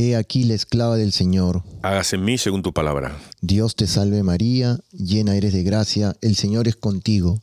[0.00, 1.64] He aquí la esclava del Señor.
[1.82, 3.18] Hágase en mí según tu palabra.
[3.40, 7.42] Dios te salve María, llena eres de gracia, el Señor es contigo.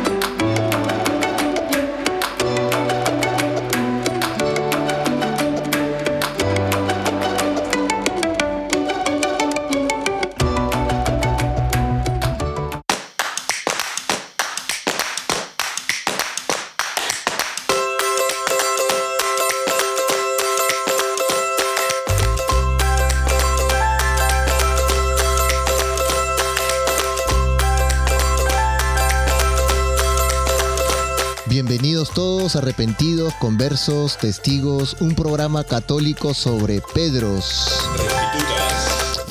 [32.55, 37.69] Arrepentidos, conversos, testigos, un programa católico sobre Pedros,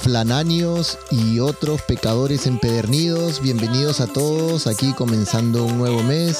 [0.02, 3.42] flananios y otros pecadores empedernidos.
[3.42, 6.38] Bienvenidos a todos, aquí comenzando un nuevo mes.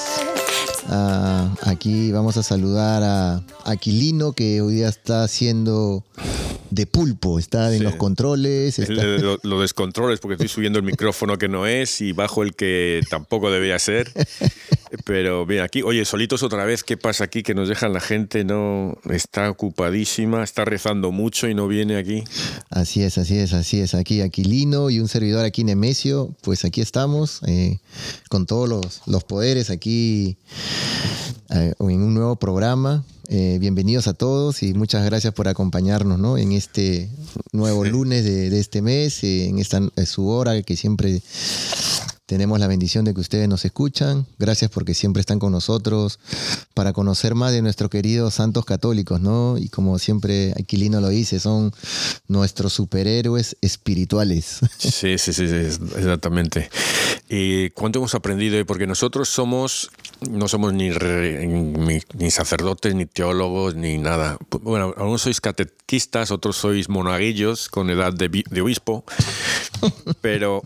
[0.88, 6.04] Ah, aquí vamos a saludar a Aquilino que hoy día está haciendo
[6.70, 8.78] de pulpo, está en los controles.
[8.88, 13.02] Los lo descontroles porque estoy subiendo el micrófono que no es y bajo el que
[13.10, 14.12] tampoco debía ser.
[15.04, 17.42] Pero mira, aquí, oye, solitos otra vez, ¿qué pasa aquí?
[17.42, 22.24] Que nos dejan la gente, no está ocupadísima, está rezando mucho y no viene aquí.
[22.70, 23.94] Así es, así es, así es.
[23.94, 27.78] Aquí Aquilino y un servidor aquí Nemesio, pues aquí estamos, eh,
[28.28, 30.36] con todos los, los poderes aquí
[31.50, 33.04] eh, en un nuevo programa.
[33.28, 36.36] Eh, bienvenidos a todos y muchas gracias por acompañarnos ¿no?
[36.36, 37.08] en este
[37.52, 41.22] nuevo lunes de, de este mes, en esta su hora que siempre
[42.30, 44.24] tenemos la bendición de que ustedes nos escuchan.
[44.38, 46.20] Gracias porque siempre están con nosotros
[46.74, 49.58] para conocer más de nuestros queridos santos católicos, ¿no?
[49.58, 51.72] Y como siempre Aquilino lo dice, son
[52.28, 54.60] nuestros superhéroes espirituales.
[54.78, 56.70] Sí, sí, sí, exactamente.
[57.28, 58.64] ¿Y cuánto hemos aprendido?
[58.66, 59.90] Porque nosotros somos,
[60.30, 64.36] no somos ni, ni, sacerdotes, ni teólogos, ni nada.
[64.62, 69.04] Bueno, algunos sois catequistas, otros sois monaguillos con edad de, de obispo,
[70.20, 70.62] pero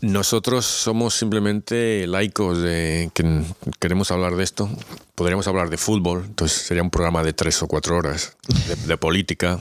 [0.00, 3.42] nosotros somos simplemente laicos de que
[3.78, 4.70] queremos hablar de esto.
[5.14, 8.38] Podríamos hablar de fútbol, entonces sería un programa de tres o cuatro horas,
[8.86, 9.60] de, política.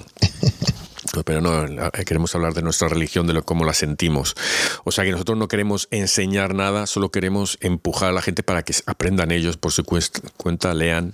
[1.26, 4.36] Pero no, queremos hablar de nuestra religión, de lo, cómo la sentimos.
[4.84, 8.64] O sea que nosotros no queremos enseñar nada, solo queremos empujar a la gente para
[8.64, 11.14] que aprendan ellos por su cuenta, lean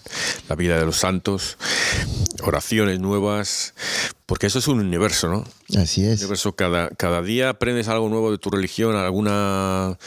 [0.50, 1.58] la vida de los santos,
[2.42, 3.74] oraciones nuevas,
[4.26, 5.44] porque eso es un universo, ¿no?
[5.80, 6.20] Así es.
[6.20, 9.98] Un universo, cada, cada día aprendes algo nuevo de tu religión, alguna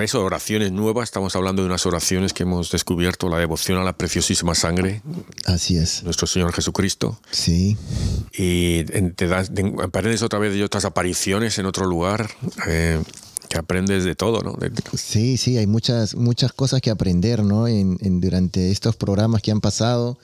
[0.00, 3.92] eso, oraciones nuevas, estamos hablando de unas oraciones que hemos descubierto, la devoción a la
[3.92, 5.02] preciosísima sangre.
[5.44, 6.02] Así es.
[6.02, 7.18] Nuestro Señor Jesucristo.
[7.30, 7.76] Sí.
[8.32, 9.50] Y te das,
[9.82, 12.30] aprendes otra vez de otras apariciones en otro lugar.
[12.66, 13.00] Eh,
[13.50, 14.56] que aprendes de todo, ¿no?
[14.96, 17.66] Sí, sí, hay muchas, muchas cosas que aprender, ¿no?
[17.66, 20.18] En, durante estos programas que han pasado.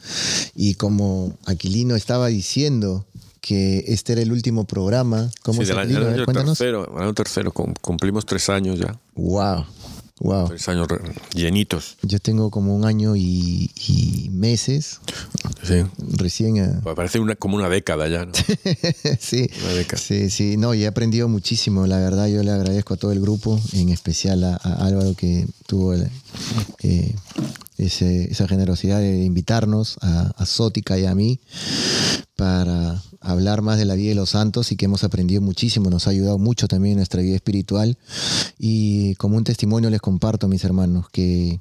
[0.55, 3.05] Y como Aquilino estaba diciendo,
[3.47, 5.31] que este era el último programa.
[5.43, 8.99] ¿Cómo sí, del año, tercero, año tercero, cumplimos tres años ya.
[9.15, 9.65] Wow.
[10.19, 10.49] Wow.
[10.49, 10.89] Tres años
[11.33, 11.97] llenitos.
[12.03, 15.01] Yo tengo como un año y, meses.
[15.63, 15.85] Sí.
[15.99, 16.59] Recién.
[16.59, 16.81] A...
[16.83, 18.33] Pues parece una, como una década ya, ¿no?
[19.21, 19.49] sí.
[19.63, 20.03] Una década.
[20.03, 20.57] Sí, sí.
[20.57, 21.87] No, y he aprendido muchísimo.
[21.87, 25.95] La verdad, yo le agradezco a todo el grupo, en especial a, Álvaro que tuvo
[26.83, 27.15] eh,
[27.79, 31.39] esa generosidad de invitarnos, a, a Sótica y a mí
[32.37, 36.06] para hablar más de la vida de los santos y que hemos aprendido muchísimo, nos
[36.06, 37.97] ha ayudado mucho también en nuestra vida espiritual.
[38.59, 41.61] Y como un testimonio les comparto, mis hermanos, que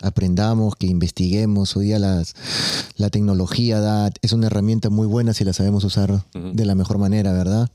[0.00, 1.76] aprendamos, que investiguemos.
[1.76, 2.34] Hoy día las,
[2.96, 6.98] la tecnología da, es una herramienta muy buena si la sabemos usar de la mejor
[6.98, 7.70] manera, ¿verdad?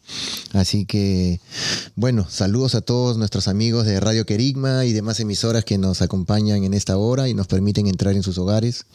[0.54, 1.40] Así que,
[1.96, 6.64] bueno, saludos a todos nuestros amigos de Radio Querigma y demás emisoras que nos acompañan
[6.64, 8.86] en esta hora y nos permiten entrar en sus hogares.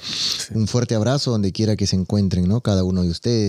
[0.52, 2.60] Un fuerte abrazo donde quiera que se encuentren, ¿no?
[2.60, 3.43] Cada uno de ustedes.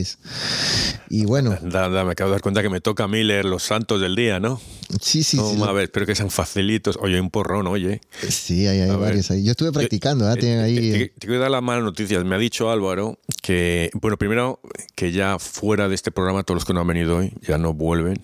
[1.10, 1.58] Y bueno.
[1.62, 4.16] Da, me acabo de dar cuenta que me toca a mí leer los santos del
[4.16, 4.60] día, ¿no?
[5.02, 5.64] Sí, sí, sí.
[5.64, 6.98] A ver, espero que sean facilitos.
[7.02, 8.02] Oye, un porrón, oye.
[8.28, 9.44] Sí, hay, hay varios ahí.
[9.44, 10.36] Yo estuve practicando, ¿ah?
[10.36, 10.76] Tienen ahí.
[10.76, 12.24] Te, te, quiero dar las malas noticias.
[12.24, 14.60] Me ha dicho Álvaro que, bueno, primero,
[14.96, 17.74] que ya fuera de este programa, todos los que no han venido hoy ya no
[17.74, 18.20] vuelven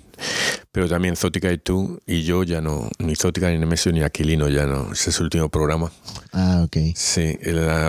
[0.71, 4.47] pero también Zótica y tú y yo ya no, ni Zótica, ni Nemesio, ni Aquilino
[4.47, 4.93] ya no.
[4.93, 5.91] Ese es el último programa.
[6.31, 6.77] Ah, ok.
[6.95, 7.37] Sí,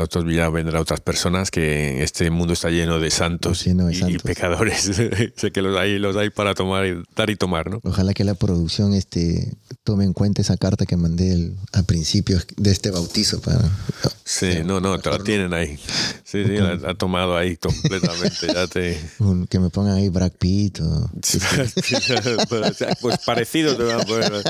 [0.00, 4.90] otros ya vendrán otras personas que este mundo está lleno de santos, y, pecadores.
[5.36, 7.80] sé que los hay, los hay para tomar y dar y tomar, ¿no?
[7.84, 12.72] Ojalá que la producción este, tome en cuenta esa carta que mandé a principios de
[12.72, 13.60] este bautizo para.
[14.24, 15.78] Sí, no, no, te la tienen ahí.
[16.24, 18.46] Sí, sí, la ha tomado ahí completamente.
[18.46, 18.98] ya te...
[19.50, 21.10] Que me pongan ahí Brad Pitt o...
[23.00, 24.42] pues van a poner.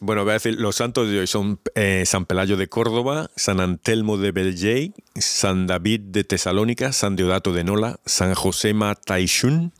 [0.00, 3.60] bueno, voy a decir, los santos de hoy son eh, San Pelayo de Córdoba, San
[3.60, 9.72] Antelmo de Belgey, San David de Tesalónica, San Deodato de Nola, San Josema Taishun,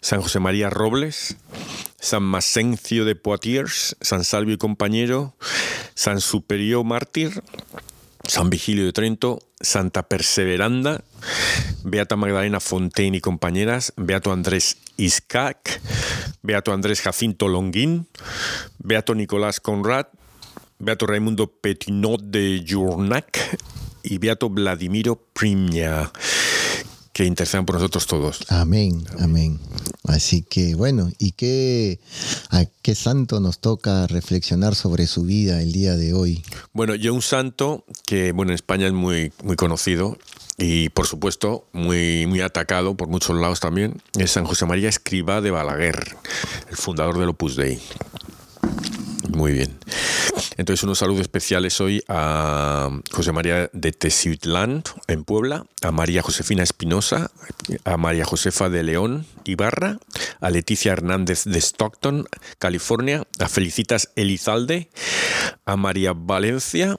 [0.00, 1.36] San José María Robles,
[2.00, 5.34] San Masencio de Poitiers, San Salvio y compañero,
[5.94, 7.42] San Superior Mártir,
[8.28, 11.02] San Vigilio de Trento, Santa Perseveranda,
[11.82, 15.80] Beata Magdalena Fontaine y compañeras, Beato Andrés Iscac,
[16.42, 18.06] Beato Andrés Jacinto Longuín,
[18.78, 20.08] Beato Nicolás Conrad,
[20.78, 23.58] Beato Raimundo Petinot de Jurnac
[24.02, 26.12] y Beato Vladimiro Primia
[27.18, 28.44] que intercedan por nosotros todos.
[28.48, 29.58] Amén, amén.
[30.04, 31.98] Así que bueno, ¿y qué,
[32.48, 36.44] a qué santo nos toca reflexionar sobre su vida el día de hoy?
[36.72, 40.16] Bueno, yo un santo que bueno en España es muy, muy conocido
[40.58, 45.40] y por supuesto muy, muy atacado por muchos lados también, es San José María Escriba
[45.40, 46.16] de Balaguer,
[46.70, 47.80] el fundador del Opus Dei.
[49.28, 49.78] Muy bien.
[50.56, 56.62] Entonces, unos saludos especiales hoy a José María de Teciutlán, en Puebla, a María Josefina
[56.62, 57.30] Espinosa,
[57.84, 59.98] a María Josefa de León Ibarra,
[60.40, 62.26] a Leticia Hernández de Stockton,
[62.58, 64.90] California, a Felicitas Elizalde,
[65.64, 66.96] a María Valencia,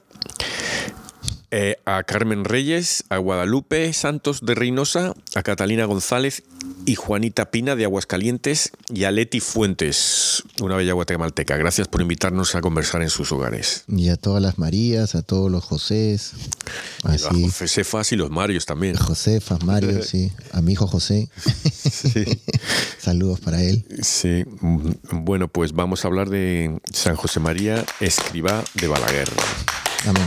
[1.51, 6.43] eh, a Carmen Reyes, a Guadalupe Santos de Reynosa, a Catalina González
[6.85, 11.57] y Juanita Pina de Aguascalientes y a Leti Fuentes, una bella guatemalteca.
[11.57, 13.83] Gracias por invitarnos a conversar en sus hogares.
[13.87, 16.33] Y a todas las Marías, a todos los Josés.
[17.03, 17.45] Así.
[17.45, 18.95] A Josefas y los Marios también.
[18.95, 20.31] Josefas, Marios, sí.
[20.51, 21.29] A mi hijo José.
[22.99, 23.85] Saludos para él.
[24.03, 24.45] Sí.
[25.11, 29.29] Bueno, pues vamos a hablar de San José María Escribá de Balaguer.
[30.05, 30.25] Amén.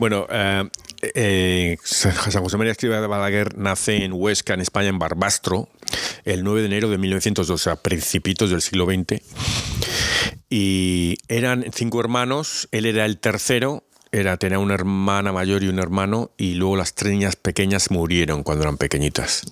[0.00, 0.66] Bueno, eh,
[1.14, 5.68] eh, San José María Escriba de Balaguer nace en Huesca, en España, en Barbastro,
[6.24, 9.22] el 9 de enero de 1902, o sea, principitos del siglo XX.
[10.48, 15.78] Y eran cinco hermanos, él era el tercero, era tenía una hermana mayor y un
[15.78, 19.42] hermano, y luego las tres niñas pequeñas murieron cuando eran pequeñitas,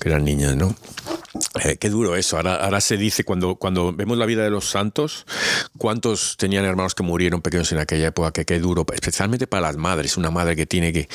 [0.00, 0.74] que eran niñas, ¿no?
[1.64, 2.36] Eh, qué duro eso.
[2.36, 5.26] Ahora, ahora se dice, cuando, cuando vemos la vida de los santos,
[5.78, 8.32] ¿cuántos tenían hermanos que murieron pequeños en aquella época?
[8.32, 10.16] Que qué duro, especialmente para las madres.
[10.16, 11.08] Una madre que tiene que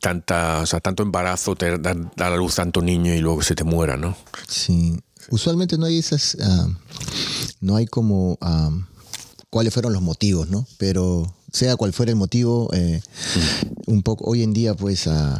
[0.00, 3.62] tanta, o sea, tanto embarazo, dar, dar a luz tanto niño y luego se te
[3.62, 4.16] muera, ¿no?
[4.48, 4.98] Sí.
[5.30, 6.68] Usualmente no hay esas, ah,
[7.60, 8.70] no hay como ah,
[9.50, 10.66] cuáles fueron los motivos, ¿no?
[10.78, 13.00] Pero sea cual fuera el motivo, eh,
[13.86, 15.06] un poco hoy en día, pues.
[15.06, 15.38] Uh,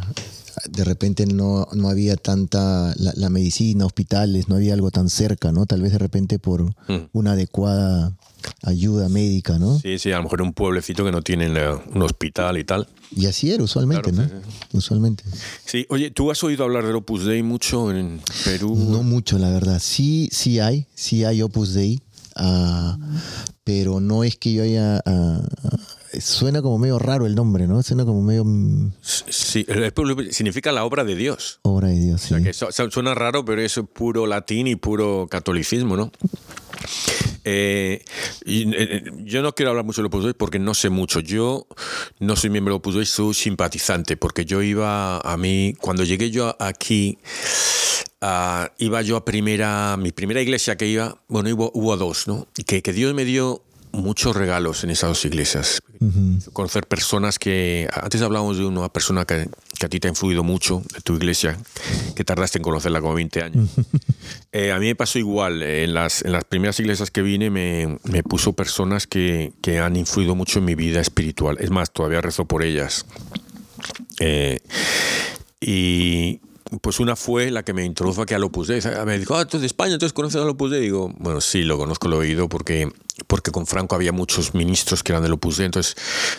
[0.71, 5.67] de repente no, no había tanta la, medicina, hospitales, no había algo tan cerca, ¿no?
[5.67, 7.11] Tal vez de repente por mm.
[7.13, 8.13] una adecuada
[8.63, 9.79] ayuda médica, ¿no?
[9.79, 12.89] Sí, sí, a lo mejor un pueblecito que no tiene un hospital y tal.
[13.15, 14.29] Y así era usualmente, ¿no?
[14.73, 15.25] Usualmente.
[15.65, 18.77] Sí, oye, ¿tú has oído hablar del Opus Dei mucho en Perú?
[18.77, 19.81] No mucho, la verdad.
[19.83, 22.01] Sí, sí hay, sí hay Opus Dei,
[22.37, 22.99] uh,
[23.65, 25.43] pero no es que yo haya uh,
[26.21, 27.83] suena como medio raro el nombre, ¿no?
[27.83, 28.45] Suena como medio...
[28.45, 29.67] mm, Sí,
[30.31, 31.61] significa la obra de Dios.
[31.63, 32.35] Obra de Dios, sí.
[32.35, 36.11] O sea, que su- su- suena raro, pero es puro latín y puro catolicismo, ¿no?
[37.45, 38.05] Eh,
[38.45, 41.21] y, eh, yo no quiero hablar mucho del Opus Dei porque no sé mucho.
[41.21, 41.67] Yo
[42.19, 46.31] no soy miembro del Opus Dei, soy simpatizante, porque yo iba a mí, cuando llegué
[46.31, 47.19] yo aquí,
[48.79, 52.47] iba yo a primera, mi primera iglesia que iba, bueno, hubo, hubo dos, ¿no?
[52.67, 53.63] Que, que Dios me dio
[53.93, 55.81] muchos regalos en esas dos iglesias.
[56.53, 60.45] Conocer personas que, antes hablábamos de una persona que, que a ti te ha influido
[60.45, 61.59] mucho, de tu iglesia,
[62.15, 63.71] que tardaste en conocerla como 20 años.
[64.51, 65.63] Eh, a mí me pasó igual.
[65.63, 69.95] En las, en las primeras iglesias que vine me, me puso personas que, que han
[69.95, 71.59] influido mucho en mi vida espiritual.
[71.61, 73.05] Es más, todavía rezo por ellas.
[74.21, 74.59] Eh,
[75.61, 76.41] y
[76.81, 78.81] pues una fue la que me introdujo aquí al Opus Dei.
[79.07, 80.83] Me dijo, ah, tú es de España, entonces conoces al Opus Dei.
[80.83, 82.91] Digo, bueno, sí, lo conozco, lo he oído porque,
[83.27, 85.97] porque con Franco había muchos ministros que eran del Opus Dei, entonces,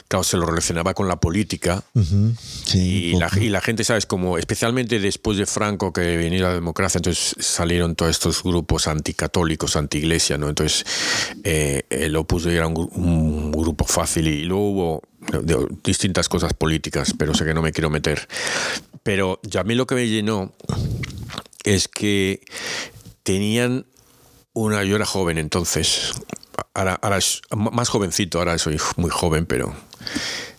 [0.08, 1.84] claro, se lo relacionaba con la política.
[2.66, 3.42] Sí, Y la, poco.
[3.42, 4.06] y la gente, ¿sabes?
[4.06, 9.76] Como especialmente después de Franco que venía la democracia, entonces salieron todos estos grupos anticatólicos,
[9.76, 10.50] anti-iglesia, ¿no?
[10.50, 10.86] Entonces
[11.44, 15.02] eh, el Opus Dei era un, un grupo fácil y luego hubo
[15.84, 18.28] distintas cosas políticas, pero sé que no me quiero meter.
[19.04, 20.54] Pero ya a mí lo que me llenó
[21.64, 22.42] es que
[23.24, 23.86] tenían
[24.54, 24.84] una...
[24.84, 26.14] Yo era joven entonces,
[26.74, 29.74] ahora, ahora es más jovencito, ahora soy muy joven, pero...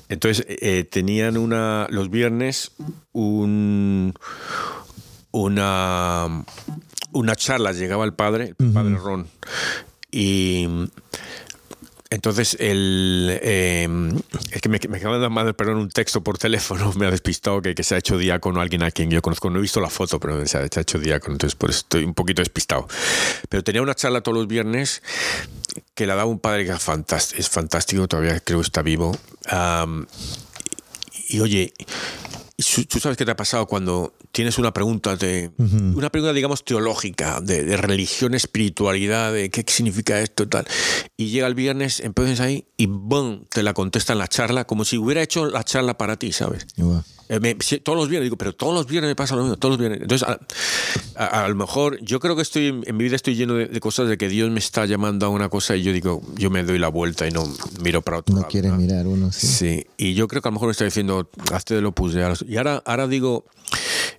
[0.09, 2.73] Entonces eh, tenían una los viernes
[3.13, 4.13] un
[5.31, 6.45] una
[7.13, 9.29] una charla llegaba el padre el padre Ron
[10.11, 10.67] y
[12.11, 13.89] entonces el eh,
[14.51, 17.63] es que me, me acaba de mandar perdón un texto por teléfono me ha despistado
[17.63, 19.91] que, que se ha hecho diácono alguien a quien yo conozco no he visto la
[19.91, 22.89] foto pero se ha, hecho diácono entonces por eso estoy un poquito despistado
[23.49, 25.03] pero tenía una charla todos los viernes
[25.95, 29.17] que la daba un padre que es fantás- es fantástico, todavía creo que está vivo.
[31.29, 31.73] Y, oye,
[32.89, 37.41] tú sabes qué te ha pasado cuando tienes una pregunta de una pregunta digamos teológica
[37.41, 40.67] de, de religión espiritualidad de qué significa esto tal
[41.17, 43.45] y llega el viernes empiezas ahí y ¡bum!
[43.49, 46.67] te la contesta en la charla como si hubiera hecho la charla para ti sabes
[46.77, 47.03] Guau.
[47.31, 49.73] Eh, me- todos los viernes, digo, pero todos los viernes me pasa lo mismo, todos
[49.73, 50.01] los viernes.
[50.03, 50.39] Entonces, a,
[51.15, 53.81] a- a lo mejor, yo creo que estoy en mi vida estoy lleno de, de
[53.81, 56.65] cosas de que Dios me está llamando a una cosa y yo digo, yo me
[56.65, 57.45] doy la vuelta y no
[57.83, 58.51] miro para otro No lado.
[58.51, 58.77] quiere ¿no?
[58.77, 59.47] mirar uno, sí.
[59.47, 62.35] Sí, y yo creo que a lo mejor me está diciendo, hazte de lo ahora.
[62.47, 63.47] Y ahora, ahora digo,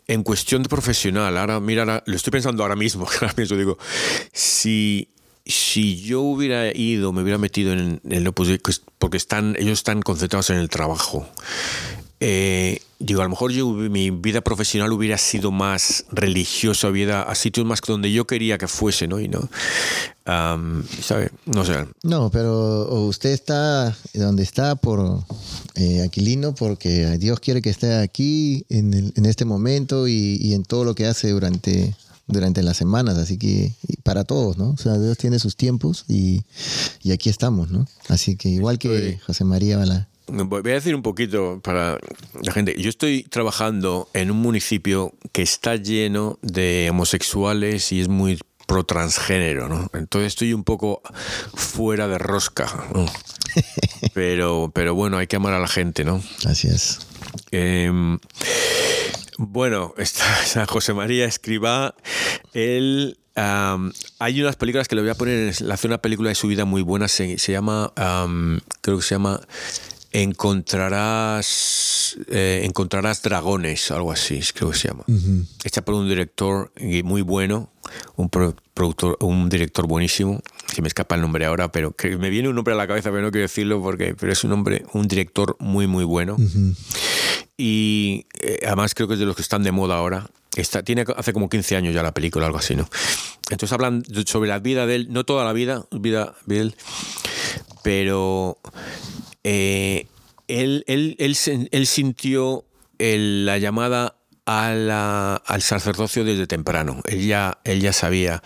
[0.07, 3.77] en cuestión de profesional, ahora mira, ahora- lo estoy pensando ahora mismo, ahora pienso, digo,
[4.31, 5.09] si,
[5.45, 8.59] si yo hubiera ido, me hubiera metido en el Opus Dei,
[8.99, 11.27] porque están, ellos están concentrados en el trabajo.
[12.23, 17.33] Eh, digo, a lo mejor yo, mi vida profesional hubiera sido más religiosa, hubiera a
[17.33, 19.19] sitios más donde yo quería que fuese, ¿no?
[19.19, 19.49] Y no,
[20.25, 21.31] ¿sabe?
[21.45, 21.73] No sé.
[22.03, 25.23] No, pero usted está donde está por
[25.75, 30.53] eh, Aquilino porque Dios quiere que esté aquí en, el- en este momento y, y
[30.53, 31.95] en todo lo que hace durante,
[32.27, 33.17] durante las semanas.
[33.17, 33.73] Así que
[34.03, 34.69] para todos, ¿no?
[34.71, 36.43] O sea, Dios tiene sus tiempos y,
[37.01, 37.87] y aquí estamos, ¿no?
[38.09, 38.89] Así que igual que
[39.25, 40.07] José María Bala.
[40.31, 41.97] Voy a decir un poquito para
[42.43, 42.75] la gente.
[42.81, 48.83] Yo estoy trabajando en un municipio que está lleno de homosexuales y es muy pro
[48.85, 49.89] transgénero, ¿no?
[49.93, 51.01] Entonces estoy un poco
[51.53, 53.05] fuera de rosca, ¿no?
[54.13, 56.21] Pero, pero bueno, hay que amar a la gente, ¿no?
[56.45, 56.99] Así es.
[57.51, 58.17] Em,
[59.37, 61.93] bueno, está San José María Escribá.
[62.53, 63.17] Él.
[63.35, 65.53] hay unas películas que le voy a poner.
[65.59, 67.07] en- hace una película de su vida muy buena.
[67.07, 67.91] Se, se llama.
[67.95, 69.39] am, creo que se llama.
[70.11, 72.17] Encontrarás.
[72.27, 75.03] eh, encontrarás dragones, algo así, creo que se llama.
[75.63, 76.71] Hecha por un director
[77.03, 77.71] muy bueno.
[78.15, 80.41] Un pro- productor, un director buenísimo.
[80.73, 83.09] Se me escapa el nombre ahora, pero que me viene un nombre a la cabeza,
[83.11, 84.15] pero no quiero decirlo porque.
[84.15, 86.37] Pero es un hombre, un director muy, muy bueno
[87.57, 90.29] y eh, además creo que es de los que están de moda ahora.
[90.55, 92.89] Está, tiene hace como 15 años ya la película, algo así, ¿no?
[93.49, 96.75] Entonces hablan sobre la vida de él, no toda la vida, vida de él,
[97.83, 98.57] pero
[99.43, 100.07] eh,
[100.47, 101.15] él, él,
[101.71, 102.65] él, sintió
[102.99, 107.01] el- la llamada a la- al sacerdocio desde temprano.
[107.05, 108.43] Él ya, él ya sabía.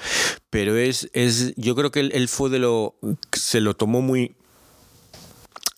[0.49, 2.95] Pero es, es yo creo que él, él fue de lo.
[3.33, 4.35] se lo tomó muy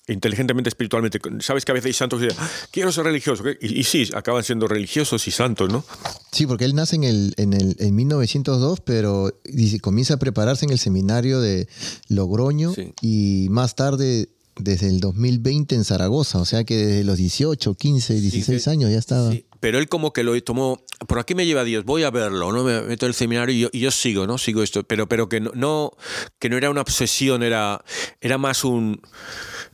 [0.10, 1.20] inteligentemente, espiritualmente.
[1.42, 3.44] Sabes que a veces hay santos que dicen, "Ah, quiero ser religioso.
[3.44, 3.58] ¿qué?".
[3.62, 5.84] Y, y sí, acaban siendo religiosos y santos, ¿no?
[6.32, 10.66] Sí, porque él nace en, el, en, el, en 1902, pero dice, comienza a prepararse
[10.66, 11.68] en el seminario de
[12.08, 12.94] Logroño Sí.
[13.02, 18.20] y más tarde desde el 2020 en Zaragoza, o sea que desde los 18, 15,
[18.20, 19.32] 16 que- años ya estaba.
[19.32, 22.52] Sí, pero él como que lo tomó, por aquí me lleva Dios, voy a verlo,
[22.52, 22.64] ¿no?
[22.64, 24.38] Me meto en el seminario y yo, y yo sigo, ¿no?
[24.38, 25.92] Sigo esto, pero, pero que no, no,
[26.40, 27.84] que no era una obsesión, era,
[28.22, 29.02] era más un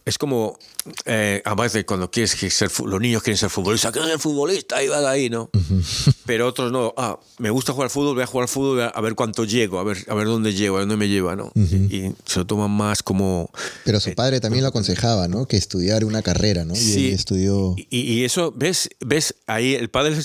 [0.06, 0.58] es como
[1.06, 4.90] eh, a veces cuando quieres ser los niños quieren ser futbolistas, quieren ser futbolista, ahí
[4.90, 5.50] vas ahí, ¿no?
[6.26, 9.02] Pero otros no, ah, me gusta jugar al fútbol, voy a jugar al fútbol a
[9.02, 11.52] ver cuánto llego, a ver, a ver dónde llego, a dónde me lleva, ¿no?
[11.56, 13.50] y, se lo toman más como...
[13.86, 15.46] Pero su eh, padre también lo aconsejaba, ¿no?
[15.46, 16.74] Que estudiar una carrera, ¿no?
[16.74, 17.76] Y sí, estudió...
[17.90, 18.90] Y, eso, ¿ves?
[19.00, 19.36] ¿Ves?
[19.48, 20.18] Ahí el padre.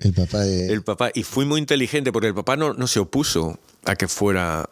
[0.00, 0.72] El papá de...
[0.72, 4.08] El papá, y fui muy inteligente porque el papá no, no se opuso a que
[4.08, 4.68] fuera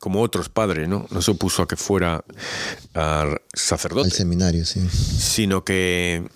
[0.00, 1.06] como otros padres, ¿no?
[1.10, 2.24] No se opuso a que fuera
[3.52, 4.08] sacerdote.
[4.08, 4.80] Al seminario, sí.
[4.90, 6.26] Sino que,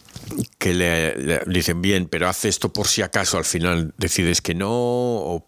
[0.58, 4.70] que le, dicen, bien, pero haz esto por si acaso al final decides que no
[4.70, 5.46] o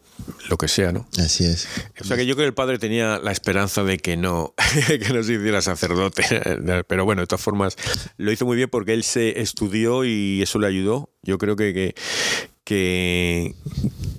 [0.48, 1.08] lo que sea, ¿no?
[1.18, 1.66] Así es.
[2.00, 4.54] O sea que yo creo que el padre tenía la esperanza de que no,
[4.86, 6.22] que no se hiciera sacerdote.
[6.88, 7.76] Pero bueno, de todas formas,
[8.16, 11.10] lo hizo muy bien porque él se estudió y eso le ayudó.
[11.22, 11.94] Yo creo que, que,
[12.64, 13.54] que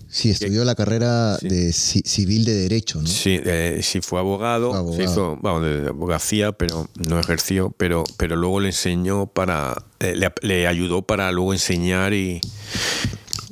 [0.09, 3.07] Sí, estudió la carrera de civil de derecho, ¿no?
[3.07, 3.39] Sí,
[3.81, 9.27] sí fue abogado, Se hizo, de abogacía, pero no ejerció, pero, pero luego le enseñó
[9.27, 12.39] para, eh, le, ayudó para luego enseñar y,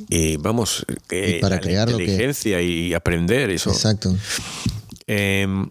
[0.09, 3.71] y vamos, y para crear inteligencia y aprender eso.
[3.71, 4.15] Exacto.
[5.07, 5.69] Em,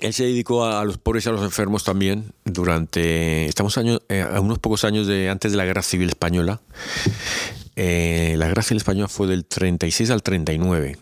[0.00, 4.20] él se dedicó a, los pobres y a los enfermos también durante, estamos años, eh,
[4.20, 6.60] a unos pocos años de antes de la Guerra Civil Española.
[7.76, 10.98] Eh, la Guerra Civil Española fue del 36 al 39.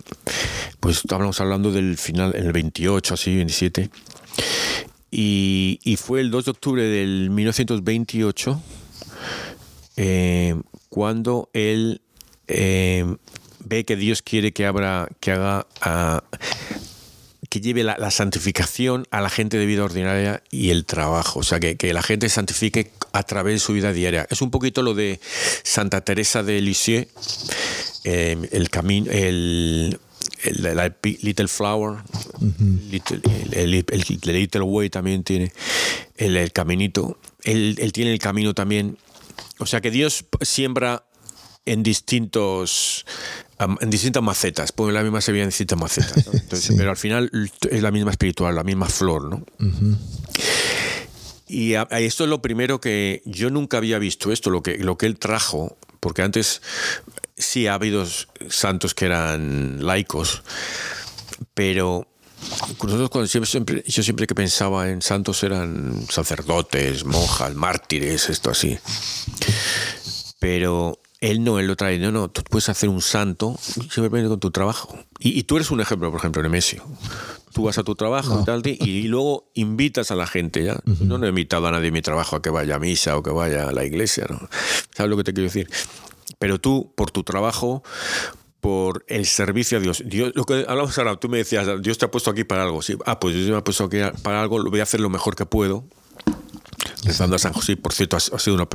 [0.80, 3.90] Pues estábamos hablando del final, el 28, así, 27.
[5.10, 8.62] Y, y, fue el 2 de octubre del 1928
[9.96, 10.54] eh,
[10.88, 12.01] cuando él
[12.54, 13.16] eh,
[13.60, 15.66] ve que Dios quiere que, abra, que haga
[17.52, 21.40] que lleve la, santificación a la gente de vida ordinaria y el trabajo.
[21.40, 24.26] O sea, que, que, la gente santifique a través de su vida diaria.
[24.30, 25.20] Es un poquito lo de
[25.62, 27.08] Santa Teresa de Lisieux,
[28.04, 30.00] eh, el camino, el,
[31.20, 31.98] Little Flower,
[33.52, 35.52] el, Little Way también tiene
[36.16, 37.18] el, caminito.
[37.44, 38.96] Él, él tiene el camino también.
[39.58, 41.04] O sea que Dios siembra
[41.64, 43.04] en distintos
[43.80, 46.70] en distintas macetas, pone la misma semilla en distintas macetas.
[46.76, 47.30] Pero al final
[47.70, 49.44] es la misma espiritual, la misma flor, ¿no?
[51.48, 55.06] Y esto es lo primero que yo nunca había visto esto, lo que, lo que
[55.06, 56.62] él trajo, porque antes
[57.36, 58.06] sí ha habido
[58.48, 60.42] santos que eran laicos,
[61.54, 62.08] pero
[62.82, 68.78] nosotros cuando siempre, yo siempre que pensaba en santos eran sacerdotes, monjas, mártires, esto así.
[70.40, 71.98] Pero él no, él lo trae.
[71.98, 74.98] No, no, tú puedes hacer un santo simplemente con tu trabajo.
[75.20, 76.84] Y, tú eres un ejemplo, por ejemplo, Nemesio.
[77.54, 80.80] Tú vas a tu trabajo y tal, y, luego invitas a la gente ya.
[80.84, 83.30] No, he invitado a nadie en mi trabajo a que vaya a misa o que
[83.30, 84.48] vaya a la iglesia, ¿no?
[84.94, 85.70] ¿Sabes lo que te quiero decir?
[86.40, 87.84] Pero tú, por tu trabajo,
[88.60, 90.02] por el servicio a Dios.
[90.04, 92.82] Dios lo que hablamos ahora, tú me decías, Dios te ha puesto aquí para algo.
[92.82, 95.08] Sí, ah, pues Dios me ha puesto aquí para algo, lo voy a hacer lo
[95.08, 95.84] mejor que puedo.
[97.04, 98.66] Rezando a San José, por cierto, ha sido una,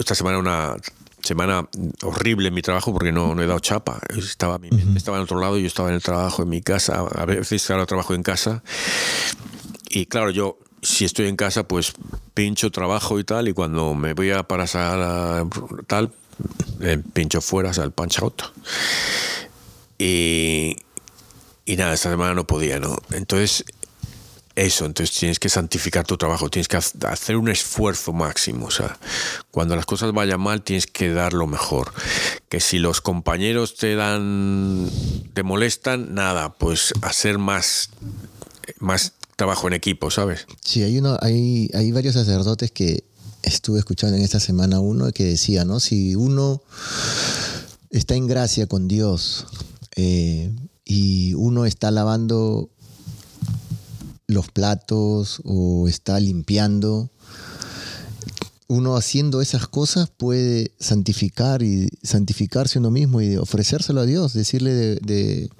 [0.00, 0.76] esta semana una
[1.24, 1.68] semana
[2.02, 4.00] horrible en mi trabajo porque no, no he dado chapa.
[4.16, 6.62] Estaba, mi mente estaba en otro lado, y yo estaba en el trabajo, en mi
[6.62, 7.00] casa.
[7.00, 8.62] A veces ahora trabajo en casa.
[9.88, 11.94] Y claro, yo si estoy en casa, pues
[12.34, 13.48] pincho trabajo y tal.
[13.48, 15.44] Y cuando me voy a para a
[15.86, 16.12] tal,
[16.80, 18.42] eh, pincho fuera, o sea, el punch out.
[19.98, 20.76] Y,
[21.64, 22.96] y nada, esta semana no podía, ¿no?
[23.12, 23.64] Entonces
[24.56, 28.66] eso, entonces tienes que santificar tu trabajo, tienes que hacer un esfuerzo máximo.
[28.66, 28.98] O sea,
[29.50, 31.92] cuando las cosas vayan mal, tienes que dar lo mejor.
[32.48, 34.90] Que si los compañeros te dan,
[35.32, 37.90] te molestan, nada, pues hacer más,
[38.78, 40.46] más trabajo en equipo, ¿sabes?
[40.60, 43.02] Sí, hay uno, hay, hay varios sacerdotes que
[43.42, 45.80] estuve escuchando en esta semana uno que decía, ¿no?
[45.80, 46.62] Si uno
[47.90, 49.46] está en gracia con Dios
[49.96, 50.52] eh,
[50.84, 52.70] y uno está lavando
[54.26, 57.10] los platos o está limpiando.
[58.66, 64.72] Uno haciendo esas cosas puede santificar y santificarse uno mismo y ofrecérselo a Dios, decirle
[64.96, 65.50] de,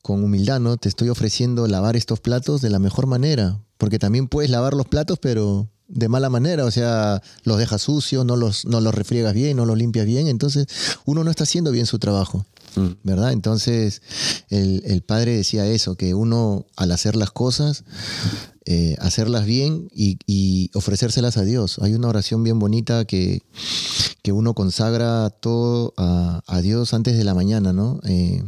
[0.00, 0.76] con humildad, ¿no?
[0.76, 4.86] Te estoy ofreciendo lavar estos platos de la mejor manera, porque también puedes lavar los
[4.86, 9.34] platos, pero de mala manera, o sea, los dejas sucios, no los, no los refriegas
[9.34, 10.66] bien, no los limpias bien, entonces
[11.04, 12.46] uno no está haciendo bien su trabajo.
[12.76, 12.88] Mm.
[13.02, 13.32] ¿verdad?
[13.32, 14.02] Entonces,
[14.48, 17.84] el, padre decía eso, que uno al hacer las cosas,
[18.64, 21.78] eh, hacerlas bien y, ofrecérselas a Dios.
[21.80, 23.42] Hay una oración bien bonita que,
[24.22, 28.00] que uno consagra todo a, Dios antes de la mañana, ¿no?
[28.04, 28.44] Eh,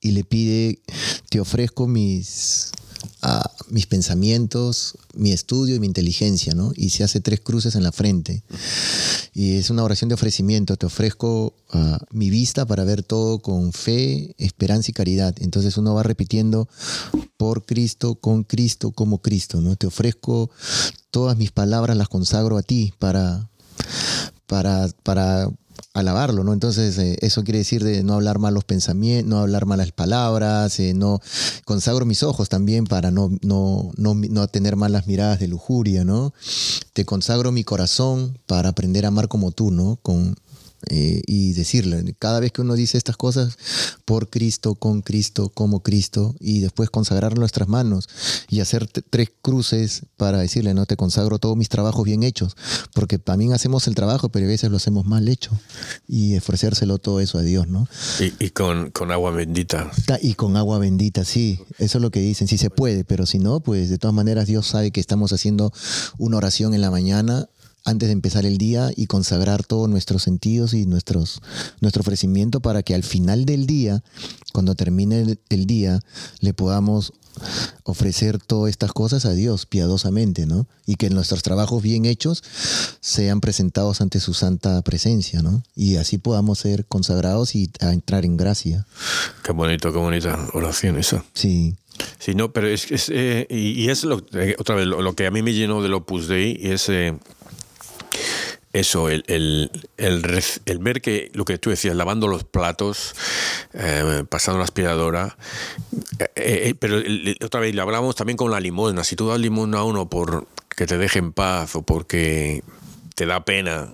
[0.00, 0.80] y le pide,
[1.28, 2.72] te ofrezco mis,
[3.68, 6.72] mis pensamientos, mi estudio y mi inteligencia, ¿no?
[6.74, 8.42] Y se hace tres cruces en la frente.
[9.32, 10.76] Y es una oración de ofrecimiento.
[10.76, 15.34] Te ofrezco ah, mi vista para ver todo con fe, esperanza y caridad.
[15.40, 16.68] Entonces uno va repitiendo
[17.36, 19.76] por Cristo, con Cristo, como Cristo, ¿no?
[19.76, 20.50] Te ofrezco
[21.10, 23.48] todas mis palabras, las consagro a ti para,
[24.46, 25.48] para, para
[25.92, 26.52] alabarlo, ¿no?
[26.52, 30.94] Entonces, eh, eso quiere decir de no hablar malos pensamientos, no hablar malas palabras, eh,
[30.94, 31.20] no
[31.64, 36.32] consagro mis ojos también para no, no, no, no, tener malas miradas de lujuria, ¿no?
[36.92, 39.96] Te consagro mi corazón para aprender a amar como tú, ¿no?
[40.02, 40.36] Con,
[40.88, 43.58] eh, y decirle, cada vez que uno dice estas cosas,
[44.04, 48.08] por Cristo, con Cristo, como Cristo, y después consagrar nuestras manos
[48.48, 52.56] y hacer tres cruces para decirle, no te consagro todos mis trabajos bien hechos,
[52.94, 55.50] porque también hacemos el trabajo, pero a veces lo hacemos mal hecho,
[56.08, 57.86] y ofrecérselo todo eso a Dios, ¿no?
[58.38, 59.90] Y, con, con, agua bendita.
[60.22, 63.38] Y con agua bendita, sí, eso es lo que dicen, si se puede, pero si
[63.38, 65.72] no, pues de todas maneras Dios sabe que estamos haciendo
[66.18, 67.48] una oración en la mañana
[67.84, 71.40] antes de empezar el día y consagrar todos nuestros sentidos y nuestros,
[71.80, 74.02] nuestro ofrecimiento para que al final del día,
[74.52, 76.00] cuando termine el, día,
[76.40, 77.12] le podamos
[77.84, 80.66] ofrecer todas estas cosas a Dios piadosamente, ¿no?
[80.86, 82.42] Y que nuestros trabajos bien hechos
[83.00, 85.62] sean presentados ante su santa presencia, ¿no?
[85.74, 88.86] Y así podamos ser consagrados y entrar en gracia.
[89.42, 91.24] Qué bonito, qué bonita oración esa.
[91.34, 91.74] Sí.
[92.18, 95.30] Sí, no, pero es, es eh, y, es lo, eh, otra vez lo, que a
[95.30, 97.18] mí me llenó del Opus Dei es eh,
[98.72, 103.14] eso, el, el, el, ver que lo que tú decías, lavando los platos,
[103.74, 105.36] eh, pasando la aspiradora,
[106.20, 107.02] eh, eh, pero
[107.44, 109.02] otra vez le hablamos también con la limosna.
[109.02, 112.62] Si tú das limosna a uno por que te deje en paz o porque
[113.16, 113.92] te da pena,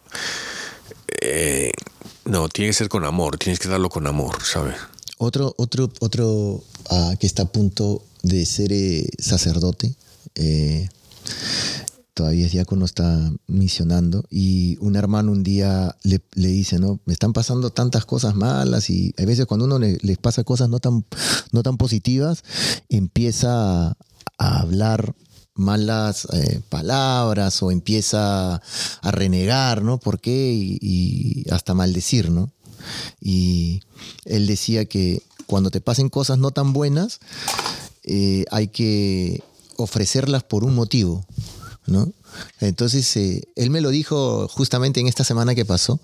[2.27, 4.77] no, tiene que ser con amor, tienes que darlo con amor, ¿sabes?
[5.17, 8.71] Otro, otro, otro ah, que está a punto de ser
[9.19, 9.95] sacerdote
[12.16, 16.98] todavía es diácono, está misionando, y un hermano un día le, dice, ¿no?
[17.05, 20.70] Me están pasando tantas cosas malas y a veces cuando uno le, les pasa cosas
[20.70, 21.05] no tan,
[21.52, 22.42] no tan positivas,
[22.88, 23.96] empieza a,
[24.38, 25.14] hablar
[25.55, 28.62] malas eh, palabras o empieza
[29.02, 29.98] a renegar, ¿no?
[29.98, 30.55] ¿Por qué?
[30.55, 32.50] Y, hasta maldecir, ¿no?
[33.20, 33.83] Y
[34.24, 37.20] él decía que cuando te pasen cosas no tan buenas,
[38.05, 39.42] eh, hay que
[39.76, 41.26] ofrecerlas por un motivo.
[41.87, 42.12] ¿No?
[42.61, 46.01] Entonces, eh, él me lo dijo justamente en esta semana que pasó.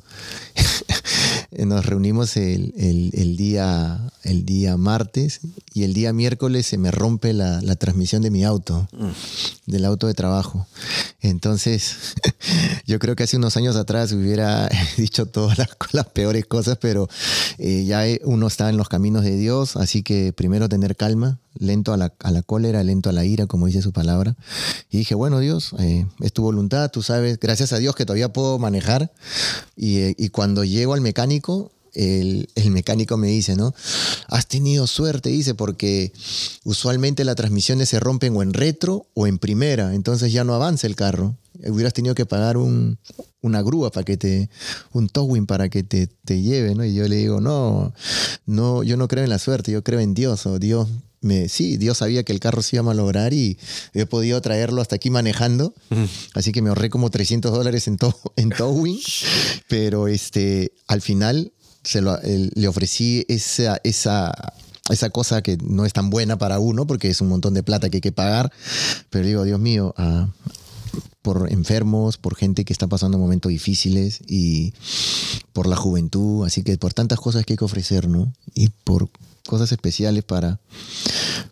[1.58, 2.72] Nos reunimos el,
[3.36, 5.40] día, el día martes
[5.74, 8.88] y el día miércoles se me rompe la, transmisión de mi auto,
[9.66, 10.66] del auto de trabajo.
[11.20, 12.14] Entonces,
[12.86, 17.08] yo creo que hace unos años atrás hubiera dicho todas las, peores cosas, pero
[17.58, 21.92] eh, ya uno está en los caminos de Dios, así que primero tener calma, lento
[21.92, 22.10] a la,
[22.42, 24.36] cólera, lento a la ira, como dice su palabra.
[24.90, 28.32] Y dije, bueno Dios, eh, es tu voluntad, tú sabes, gracias a Dios que todavía
[28.32, 29.12] puedo manejar.
[29.76, 33.74] Y, eh, y cuando llego al mecánico, el, mecánico me dice, ¿no?
[34.28, 36.12] Has tenido suerte, dice, porque
[36.64, 40.86] usualmente las transmisiones se rompen o en retro o en primera, entonces ya no avanza
[40.86, 41.36] el carro.
[41.64, 42.98] Hubieras tenido que pagar un,
[43.40, 44.48] una grúa para que te,
[44.92, 46.84] un towing para que te, te, lleve, ¿no?
[46.84, 47.92] Y yo le digo, no,
[48.46, 50.88] no, yo no creo en la suerte, yo creo en Dios, o Dios
[51.22, 53.56] me, sí, Dios sabía que el carro se iba a malograr y
[53.94, 55.74] he podido traerlo hasta aquí manejando.
[56.34, 57.96] Así que me ahorré como 300 dólares en,
[58.36, 59.00] en towing.
[59.68, 61.52] Pero este, al final
[61.84, 64.32] se lo, le ofrecí esa, esa,
[64.90, 67.88] esa cosa que no es tan buena para uno porque es un montón de plata
[67.88, 68.52] que hay que pagar.
[69.08, 70.28] Pero digo, Dios mío, ah,
[71.22, 74.74] por enfermos, por gente que está pasando momentos difíciles y
[75.52, 78.32] por la juventud, así que por tantas cosas que hay que ofrecer, ¿no?
[78.54, 79.08] Y por
[79.46, 80.60] cosas especiales para,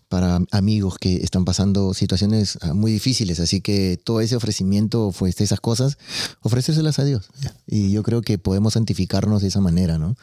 [0.09, 3.41] para amigos que están pasando situaciones ah, muy difíciles.
[3.41, 5.99] Así que todo ese ofrecimiento, pues, esas cosas,
[6.43, 7.29] ofrecérselas a Dios.
[7.67, 10.17] Y yo creo que podemos santificarnos de esa manera, ¿no?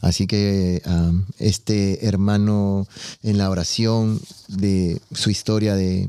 [0.00, 0.82] Así que
[1.38, 2.86] este hermano
[3.22, 6.08] en la oración de su historia de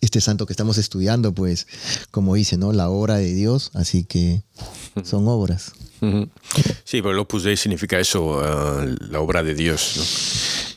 [0.00, 1.66] este santo que estamos estudiando, pues,
[2.10, 2.72] como dice, ¿no?
[2.72, 4.42] La obra de Dios, así que
[5.04, 5.72] son obras.
[6.84, 9.94] Sí, pero el Opus Dei significa eso, eh, la obra de Dios.
[9.96, 10.04] ¿no?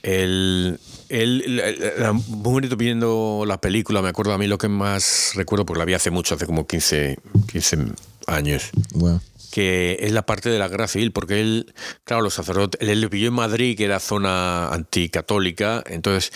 [0.04, 5.80] El, muy bonito viendo la película, me acuerdo a mí lo que más recuerdo, porque
[5.80, 7.18] la vi hace mucho, hace como 15,
[7.52, 7.78] 15
[8.28, 8.70] años.
[9.52, 13.10] Que es la parte de la guerra civil, porque él, claro, los sacerdotes, él le
[13.10, 16.32] pilló en Madrid, que era zona anticatólica, entonces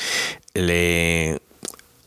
[0.53, 1.41] le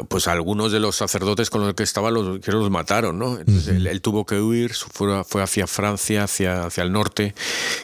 [0.09, 3.39] pues algunos de los sacerdotes con los que estaba los, que los mataron, ¿no?
[3.39, 7.35] Entonces él, tuvo que huir, fue, fue hacia Francia, hacia, hacia el norte,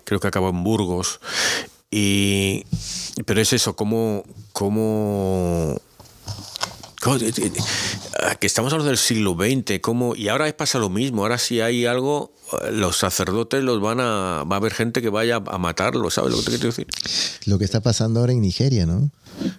[0.05, 1.21] creo que acabó en Burgos.
[1.91, 2.65] Y,
[3.25, 5.81] pero es eso, cómo, cómo
[8.41, 10.15] que estamos hablando del siglo XX, ¿cómo?
[10.17, 12.35] y ahora pasa lo mismo, ahora si hay algo,
[12.73, 16.39] los sacerdotes los van a, va a haber gente que vaya a matarlos, ¿sabes lo
[16.39, 16.87] que te quiero decir?
[17.47, 19.11] Lo que está pasando ahora en Nigeria, ¿no?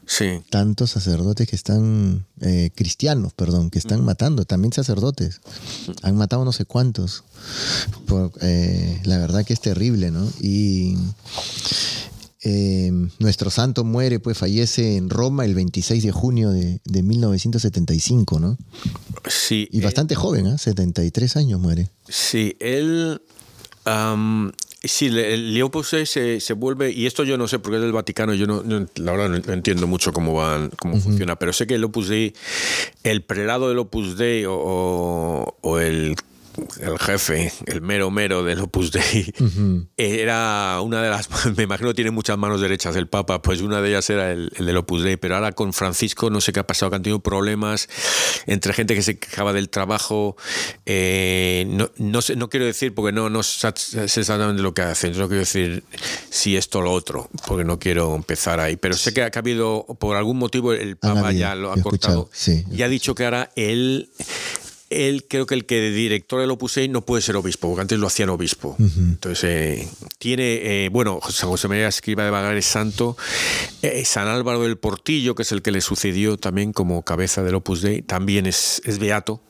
[0.05, 0.41] Sí.
[0.49, 5.41] Tantos sacerdotes que están, eh, cristianos, perdón, que están matando, también sacerdotes.
[6.01, 7.23] Han matado no sé cuántos.
[8.41, 10.27] Eh, la verdad que es terrible, ¿no?
[10.41, 10.97] Y
[12.41, 18.57] eh, nuestro santo muere, pues fallece en Roma el 26 de junio de, 1975, ¿no?
[19.27, 19.67] Sí.
[19.71, 20.57] Y bastante joven, ¿eh?
[20.57, 21.89] 73 años muere.
[22.07, 23.21] Sí, él...
[24.81, 28.33] Sí, el Leopoldo se, se, vuelve, y esto yo no sé porque es del Vaticano,
[28.33, 28.61] yo no,
[28.95, 32.33] la verdad no entiendo mucho cómo van, cómo funciona, pero sé que el Opus Dei,
[33.03, 36.15] el prelado del Opus Dei o, o el
[36.79, 39.33] el jefe, el mero mero del Opus Dei,
[39.97, 43.89] era una de las, me imagino tiene muchas manos derechas el Papa, pues una de
[43.89, 46.89] ellas era el, del Opus Dei, pero ahora con Francisco no sé qué ha pasado,
[46.89, 47.89] que han tenido problemas
[48.45, 50.35] entre gente que se quejaba del trabajo,
[50.85, 55.17] eh, no, no, sé, no quiero decir, porque no, no sé exactamente lo que hacen,
[55.17, 55.83] no quiero decir
[56.29, 59.85] si esto o lo otro, porque no quiero empezar ahí, pero sé que ha habido,
[59.99, 62.29] por algún motivo el Papa ya lo ha cortado
[62.71, 64.09] y ha dicho que ahora él
[64.89, 67.99] él creo que el que director del Opus Dei no puede ser obispo, porque antes
[67.99, 68.75] lo hacían obispo.
[68.79, 73.15] Entonces, eh, tiene, eh, bueno, San José María Escriba de Vagar es santo,
[73.81, 77.55] eh, San Álvaro del Portillo, que es el que le sucedió también como cabeza del
[77.55, 79.41] Opus Dei, también es, es beato.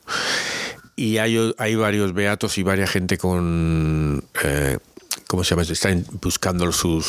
[0.95, 4.25] Y hay, hay varios beatos y varias gente con...
[5.28, 5.62] ¿Cómo se llama?
[5.62, 7.06] Están buscando su,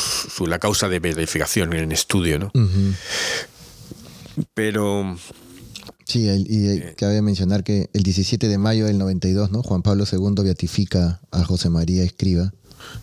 [0.47, 2.51] la causa de beatificación en estudio, ¿no?
[4.53, 5.17] Pero
[6.11, 9.63] Sí, y cabe mencionar que el 17 de mayo del 92, ¿no?
[9.63, 12.53] Juan Pablo II beatifica a José María Escriba.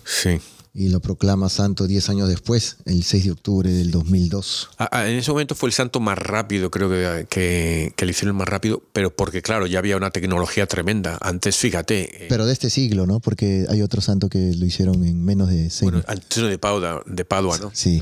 [0.04, 0.40] Sí
[0.78, 4.70] y lo proclama santo 10 años después, el 6 de octubre del 2002.
[4.78, 8.12] Ah, ah, en ese momento fue el santo más rápido, creo que, que, que, le
[8.12, 11.18] hicieron más rápido, pero porque claro, ya había una tecnología tremenda.
[11.20, 12.24] Antes, fíjate...
[12.24, 13.18] Eh, pero de este siglo, ¿no?
[13.18, 17.02] Porque hay otro santo que lo hicieron en menos de 6 Bueno, antes de Padua,
[17.06, 17.70] de Padua ¿no?
[17.74, 18.00] Sí.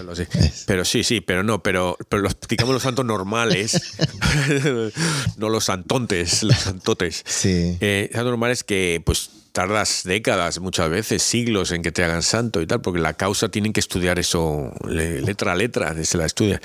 [0.67, 3.81] Pero sí, sí, pero no, pero, pero los, digamos los santos normales,
[5.39, 7.23] no los santontes, los santotes.
[7.27, 7.79] Sí.
[7.81, 12.61] Eh, santos normales que pues tardas décadas, muchas veces, siglos en que te hagan santo
[12.61, 16.61] y tal, porque la causa tienen que estudiar eso letra a letra, se la estudia.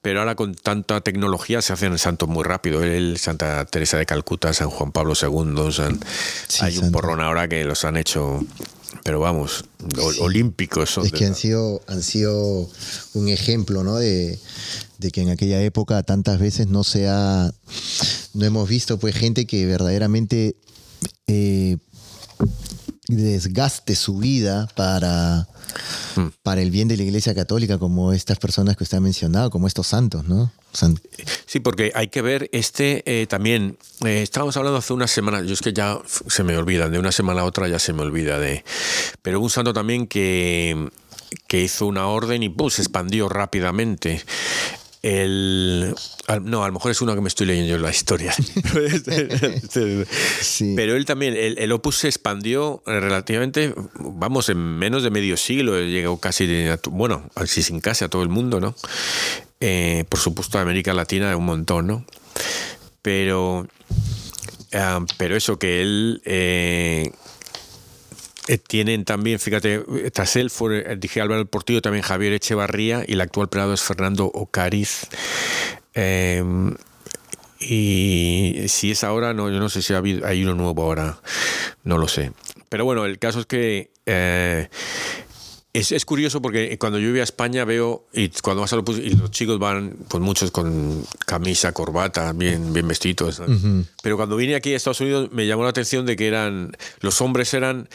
[0.00, 2.82] Pero ahora con tanta tecnología se hacen santos muy rápido.
[2.82, 6.00] El Santa Teresa de Calcuta, San Juan Pablo II,
[6.62, 8.40] hay un porrón ahora que los han hecho
[9.04, 9.64] pero vamos,
[10.20, 10.98] olímpicos.
[10.98, 12.68] es que han sido, han sido
[13.14, 13.98] un ejemplo, ¿no?
[13.98, 14.38] De,
[15.12, 17.52] que en aquella época tantas veces no se ha,
[18.34, 20.56] no hemos visto pues gente que verdaderamente
[21.28, 21.78] eh,
[23.08, 25.48] desgaste su vida para,
[26.16, 26.28] hmm.
[26.42, 29.66] para el bien de la Iglesia Católica, como estas personas que usted ha mencionado, como
[29.66, 30.52] estos santos, ¿no?
[31.46, 33.76] Sí, porque hay que ver este eh, también.
[34.04, 37.12] Eh, estábamos hablando hace una semana, yo es que ya se me olvida, de una
[37.12, 38.64] semana a otra ya se me olvida de.
[39.20, 40.90] Pero un santo también que,
[41.46, 44.22] que hizo una orden y pues, se expandió rápidamente.
[45.02, 45.94] El,
[46.42, 48.32] no, a lo mejor es uno que me estoy leyendo yo la historia.
[50.76, 56.20] Pero él también, el, Opus se expandió relativamente, vamos, en menos de medio siglo, llegó
[56.20, 58.76] casi, bueno, así sin casi a todo el mundo, ¿no?
[59.58, 62.04] Eh, por supuesto, a América Latina un montón, ¿no?
[63.02, 63.66] Pero,
[64.72, 66.22] ah, pero eso que él...
[66.24, 67.10] Eh,
[68.48, 73.20] eh, tienen también, fíjate, tras él fue, dije Álvaro Portillo, también Javier Echevarría y el
[73.20, 75.06] actual prelado es Fernando Ocariz.
[75.94, 76.74] Em,
[77.60, 81.20] y si es ahora, no, yo no sé si hay uno nuevo ahora,
[81.84, 82.32] no lo sé.
[82.68, 84.68] Pero bueno, el caso es que eh,
[85.72, 88.98] es, es, curioso porque cuando yo voy a España veo, y cuando vas a los,
[88.98, 93.42] y los chicos van, pues muchos con camisa, corbata, bien, bien vestidos.
[94.02, 97.20] Pero cuando vine aquí a Estados Unidos me llamó la atención de que eran, los
[97.20, 97.88] hombres eran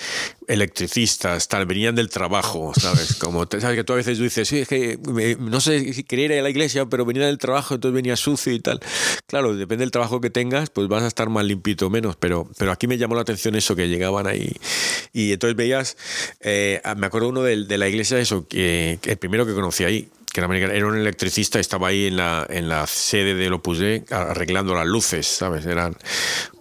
[0.48, 3.16] electricistas, tal, venían del trabajo, ¿sabes?
[3.20, 3.76] Como, ¿sabes?
[3.76, 4.98] Que tú a veces dices, sí, es que
[5.40, 8.54] no sé si quería ir a la iglesia, pero venía del trabajo, entonces venía sucio
[8.54, 8.80] y tal.
[9.28, 12.50] Claro, depende del trabajo que tengas, pues vas a estar más limpito o menos, pero,
[12.58, 14.54] pero aquí me llamó la atención eso, que llegaban ahí.
[15.14, 15.98] Y entonces veías,
[16.42, 20.10] eh, me acuerdo uno del de la iglesia, eso, que, el primero que conocí ahí,
[20.34, 24.04] que era, era un electricista, estaba ahí en la, en la sede del Opus Dei
[24.12, 25.66] arreglando las luces, ¿sabes?
[25.66, 25.98] Eran,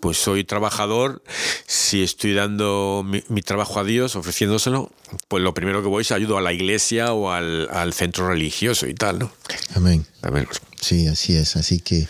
[0.00, 1.22] pues soy trabajador,
[1.66, 4.90] si estoy dando mi, trabajo a Dios, ofreciéndoselo,
[5.28, 8.86] pues lo primero que voy es ayudo a la iglesia o al, al centro religioso
[8.86, 9.32] y tal, ¿no?
[9.74, 10.06] Amén.
[10.22, 10.48] Amén.
[10.86, 11.56] Sí, así es.
[11.56, 12.06] Así que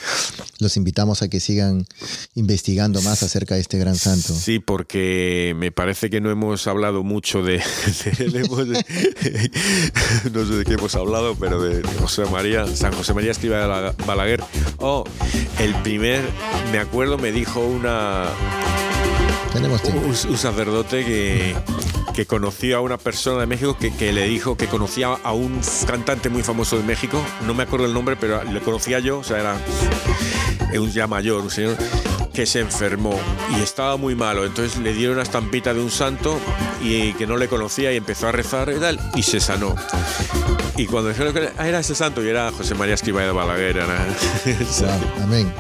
[0.59, 1.87] los invitamos a que sigan
[2.35, 4.35] investigando más acerca de este gran santo.
[4.35, 7.57] Sí, porque me parece que no hemos hablado mucho de,
[10.31, 13.95] no sé de qué hemos hablado, pero de, José María, San José María Escriba de
[14.05, 14.45] Balaguer.
[14.77, 15.05] Oh,
[15.59, 16.23] el primer,
[16.71, 18.27] me acuerdo, me dijo una
[19.53, 21.57] Tenemos un, un sacerdote que
[22.17, 26.31] que conoció a una persona de México que, le dijo que conocía a un cantante
[26.31, 29.39] muy famoso de México, no me acuerdo el nombre, pero le conocía yo, o sea,
[29.39, 29.61] era
[30.81, 31.77] un ya mayor, un señor
[32.33, 33.21] que se enfermó
[33.55, 36.41] y estaba muy malo, entonces le dieron una estampita de un santo
[36.83, 39.75] y que no le conocía y empezó a rezar y tal, y se sanó.
[40.79, 43.79] Y cuando dijeron que era ese santo, y era José María Escriba de Balaguer.
[45.23, 45.53] amén.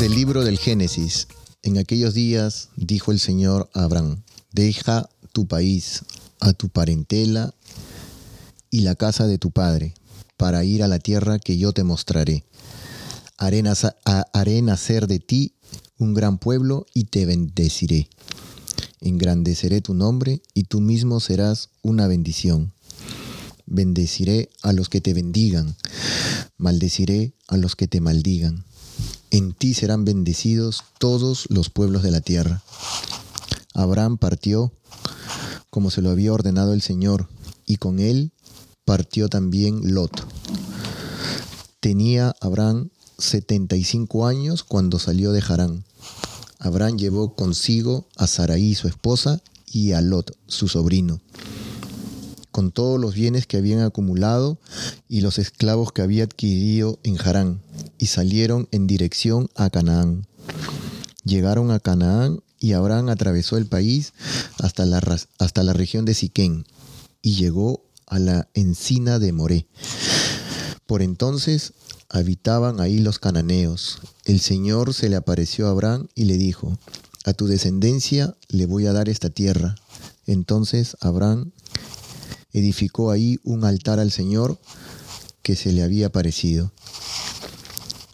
[0.00, 1.28] Del libro del Génesis.
[1.62, 6.04] En aquellos días dijo el Señor a Abraham, deja tu país,
[6.40, 7.52] a tu parentela
[8.70, 9.92] y la casa de tu padre,
[10.38, 12.44] para ir a la tierra que yo te mostraré.
[13.36, 13.62] Haré,
[14.62, 15.52] nacer de ti
[15.98, 18.08] un gran pueblo y te bendeciré.
[19.02, 22.72] Engrandeceré tu nombre y tú mismo serás una bendición.
[23.66, 25.76] Bendeciré a los que te bendigan,
[26.56, 28.64] maldeciré a los que te maldigan
[29.30, 32.62] en ti serán bendecidos todos los pueblos de la tierra.
[33.74, 34.72] Abraham partió
[35.70, 37.28] como se lo había ordenado el Señor,
[37.64, 38.32] y con él
[38.84, 40.26] partió también Lot.
[41.78, 45.84] Tenía Abraham 75 años cuando salió de Harán.
[46.58, 51.20] Abraham llevó consigo a Saraí su esposa y a Lot su sobrino
[52.60, 54.58] con todos los bienes que habían acumulado
[55.08, 57.62] y los esclavos que había adquirido en Harán,
[57.96, 60.26] y salieron en dirección a Canaán.
[61.24, 64.12] Llegaron a Canaán y Abraham atravesó el país
[64.58, 65.00] hasta la,
[65.38, 66.66] hasta la región de Siquén
[67.22, 69.66] y llegó a la encina de Moré.
[70.84, 71.72] Por entonces
[72.10, 74.00] habitaban ahí los cananeos.
[74.26, 76.76] El Señor se le apareció a Abraham y le dijo,
[77.24, 79.76] a tu descendencia le voy a dar esta tierra.
[80.26, 81.52] Entonces Abraham
[82.52, 84.58] edificó ahí un altar al Señor
[85.42, 86.72] que se le había parecido.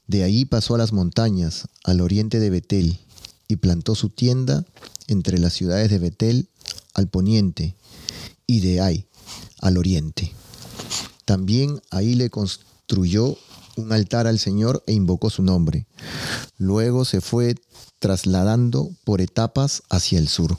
[0.07, 3.01] De ahí pasó a las montañas, al oriente de Betel,
[3.49, 4.65] y plantó su tienda
[5.09, 6.49] entre las ciudades de Betel
[6.95, 7.77] al poniente
[8.47, 9.07] y de Ai
[9.61, 10.33] al oriente.
[11.25, 13.37] También ahí le construyó
[13.77, 15.87] un altar al Señor e invocó su nombre.
[16.57, 17.57] Luego se fue
[17.99, 20.59] trasladando por etapas hacia el sur.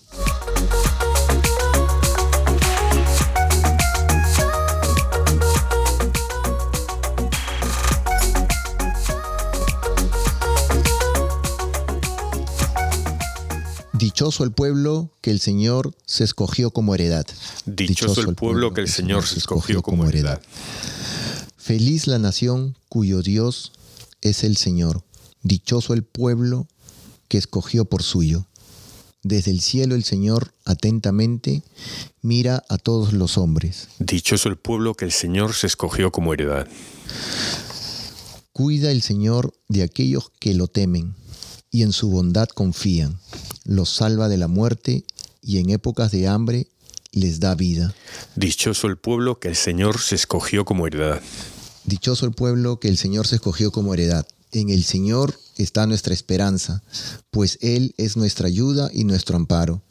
[13.98, 17.26] Dichoso el pueblo que el Señor se escogió como heredad.
[17.66, 20.40] Dichoso, el pueblo que el Señor se escogió como heredad.
[21.58, 23.72] Feliz la nación cuyo Dios
[24.22, 25.04] es el Señor.
[25.42, 26.68] Dichoso el pueblo
[27.28, 28.46] que escogió por suyo.
[29.24, 31.64] Desde el cielo el Señor atentamente
[32.22, 33.88] mira a todos los hombres.
[33.98, 36.68] Dichoso el pueblo que el Señor se escogió como heredad.
[38.52, 41.16] Cuida el Señor de aquellos que lo temen
[41.72, 43.20] y en su bondad confían.
[43.64, 45.06] Los salva de la muerte
[45.42, 46.68] y en épocas de hambre
[47.12, 47.94] les da vida.
[48.36, 51.22] Dichoso el pueblo que el Señor se escogió como heredad.
[51.86, 54.28] Dichoso el pueblo que el Señor se escogió como heredad.
[54.52, 56.84] En el Señor está nuestra esperanza,
[57.32, 59.84] pues Él es nuestra ayuda y nuestro amparo.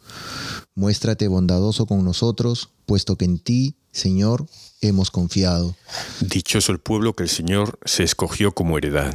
[0.75, 4.47] Muéstrate bondadoso con nosotros, puesto que en ti, Señor,
[4.81, 5.75] hemos confiado.
[6.21, 9.15] Dichoso el pueblo que el Señor se escogió como heredad.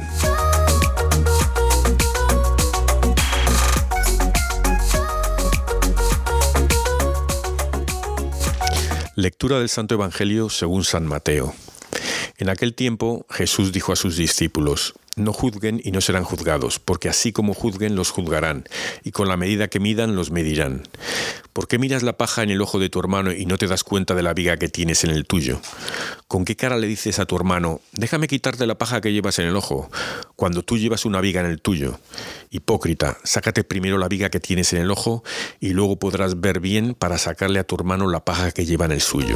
[9.22, 11.54] Lectura del Santo Evangelio según San Mateo.
[12.38, 17.10] En aquel tiempo Jesús dijo a sus discípulos, No juzguen y no serán juzgados, porque
[17.10, 18.64] así como juzguen los juzgarán,
[19.04, 20.84] y con la medida que midan los medirán.
[21.52, 23.84] ¿Por qué miras la paja en el ojo de tu hermano y no te das
[23.84, 25.60] cuenta de la viga que tienes en el tuyo?
[26.28, 29.48] ¿Con qué cara le dices a tu hermano, déjame quitarte la paja que llevas en
[29.48, 29.90] el ojo,
[30.34, 32.00] cuando tú llevas una viga en el tuyo?
[32.48, 35.24] Hipócrita, sácate primero la viga que tienes en el ojo
[35.60, 38.92] y luego podrás ver bien para sacarle a tu hermano la paja que lleva en
[38.92, 39.34] el suyo.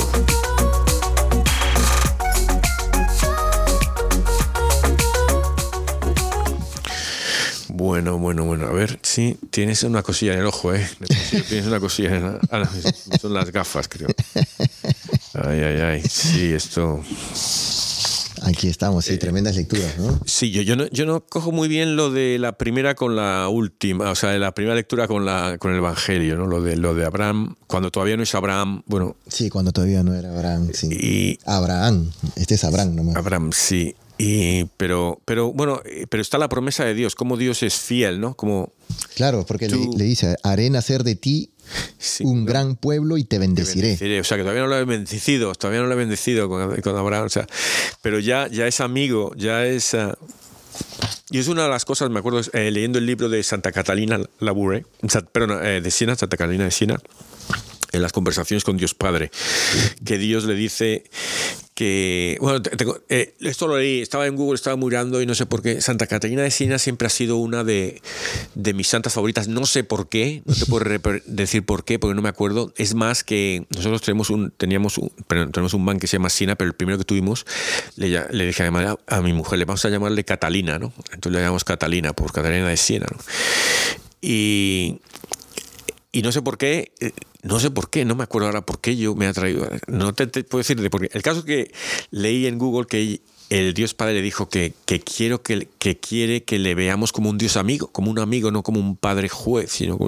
[7.76, 8.68] Bueno, bueno, bueno.
[8.68, 10.88] A ver, sí, tienes una cosilla en el ojo, ¿eh?
[11.48, 12.40] Tienes una cosilla en la...
[12.50, 12.70] ah,
[13.20, 14.08] son las gafas, creo.
[15.34, 16.02] Ay, ay, ay.
[16.08, 17.02] Sí, esto...
[18.44, 20.20] Aquí estamos, sí, tremendas lecturas, ¿no?
[20.24, 23.48] Sí, yo, yo, no, yo no cojo muy bien lo de la primera con la
[23.48, 26.46] última, o sea, la primera lectura con, la, con el Evangelio, ¿no?
[26.46, 29.16] Lo de, lo de Abraham, cuando todavía no es Abraham, bueno...
[29.26, 30.88] Sí, cuando todavía no era Abraham, sí.
[30.92, 33.16] Y, Abraham, este es Abraham nomás.
[33.16, 33.94] Abraham, sí.
[34.18, 38.34] Y, pero, pero bueno, pero está la promesa de Dios, como Dios es fiel, ¿no?
[38.34, 38.72] Como
[39.14, 41.50] claro, porque le, le, dice, haré nacer de ti
[42.20, 44.20] un gran pueblo y te bendeciré.
[44.20, 46.96] O sea, que todavía no lo he bendecido, todavía no lo he bendecido con, con
[46.96, 47.26] Abraham.
[47.26, 47.46] O sea,
[48.02, 49.94] pero ya, ya es amigo, ya es...
[49.94, 50.12] Uh,
[51.30, 54.20] y es una de las cosas, me acuerdo, eh, leyendo el libro de Santa Catalina
[54.38, 54.84] Labure,
[55.32, 57.00] perdón, eh, de Siena, Santa Catalina de Siena,
[57.92, 59.30] en las conversaciones con Dios Padre,
[60.04, 61.04] que Dios le dice
[61.76, 62.62] que, bueno,
[63.10, 66.06] eh, esto lo leí, estaba en Google, estaba mirando y no sé por qué, Santa
[66.06, 68.00] Catarina de Siena siempre ha sido una de,
[68.54, 70.86] de mis santas favoritas, no sé por qué, no te puedo
[71.26, 75.12] decir por qué, porque no me acuerdo, es más que nosotros tenemos un, teníamos un,
[75.28, 77.44] tenemos un man que se llama Siena, pero el primero que tuvimos,
[77.96, 80.94] le, le dije a, a mi mujer, le vamos a llamarle Catalina, ¿no?
[81.12, 83.18] Entonces le llamamos Catalina, por Catalina de Siena, ¿no?
[84.22, 84.98] Y,
[86.16, 87.12] y no sé por qué, eh,
[87.42, 89.68] no sé por qué, no me acuerdo ahora por qué yo me ha traído.
[89.86, 91.10] No te, puedo decir de por qué.
[91.12, 91.70] El caso que
[92.10, 96.42] leí en Google que el Dios Padre le dijo que, que, quiero que, que quiere
[96.42, 99.70] que le veamos como un Dios amigo, como un amigo, no como un Padre juez,
[99.72, 99.98] sino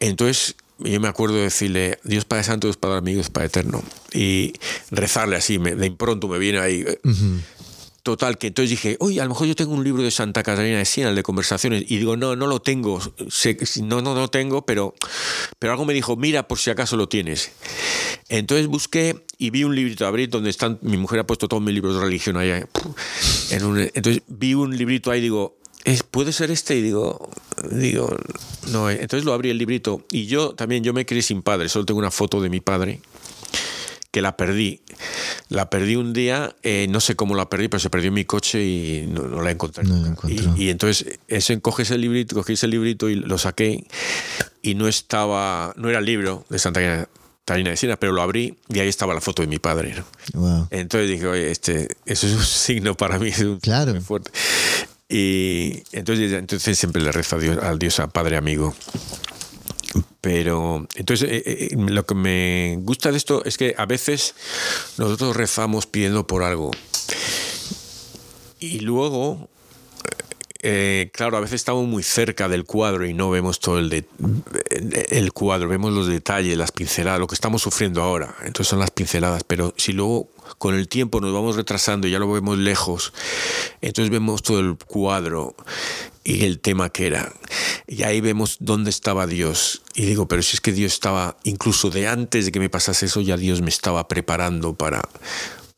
[0.00, 3.80] Entonces yo me acuerdo de decirle, Dios Padre Santo, Dios Padre Amigo, Dios Padre Eterno.
[4.12, 4.54] Y
[4.90, 6.84] rezarle así, de impronto me viene ahí.
[8.02, 10.78] Total, que entonces dije, oye, a lo mejor yo tengo un libro de Santa Catarina
[10.78, 14.28] de Siena, el de conversaciones, y digo, no, no lo tengo, no, no, no lo
[14.28, 14.92] tengo, pero,
[15.60, 17.52] pero algo me dijo, mira por si acaso lo tienes.
[18.28, 21.74] Entonces busqué y vi un librito, abrí donde están, mi mujer ha puesto todos mis
[21.74, 22.64] libros de religión ahí.
[23.50, 25.56] entonces vi un librito ahí y digo,
[26.10, 26.74] ¿puede ser este?
[26.74, 27.30] Y digo,
[27.70, 28.16] digo,
[28.72, 31.84] no, entonces lo abrí el librito y yo también, yo me crié sin padre, solo
[31.84, 33.00] tengo una foto de mi padre
[34.12, 34.82] que la perdí.
[35.48, 38.24] La perdí un día, eh, no sé cómo la perdí, pero se perdió en mi
[38.24, 39.84] coche y no, la encontré.
[40.56, 43.84] y, entonces ese, cogí ese librito, cogí ese librito y lo saqué
[44.60, 47.08] y no estaba, no era el libro de Santa
[47.44, 50.04] Catarina de Siena, pero lo abrí y ahí estaba la foto de mi padre.
[50.70, 53.92] Entonces dije, oye, este, eso es un signo para mí, es claro.
[53.92, 54.30] muy fuerte.
[55.08, 58.74] Y entonces, entonces siempre le rezo a Dios, al Dios, a Padre amigo.
[60.22, 64.36] Pero entonces eh, eh, lo que me gusta de esto es que a veces
[64.96, 66.70] nosotros rezamos pidiendo por algo.
[68.60, 69.50] Y luego,
[70.60, 74.06] eh, claro, a veces estamos muy cerca del cuadro y no vemos todo el,
[75.10, 78.32] el cuadro, vemos los detalles, las pinceladas, lo que estamos sufriendo ahora.
[78.42, 79.42] Entonces son las pinceladas.
[79.42, 83.12] Pero si luego con el tiempo nos vamos retrasando y ya lo vemos lejos,
[83.80, 85.56] entonces vemos todo el cuadro
[86.24, 87.32] y el tema que era.
[87.86, 89.82] Y ahí vemos dónde estaba Dios.
[89.94, 93.06] Y digo, pero si es que Dios estaba, incluso de antes de que me pasase
[93.06, 95.02] eso, ya Dios me estaba preparando para,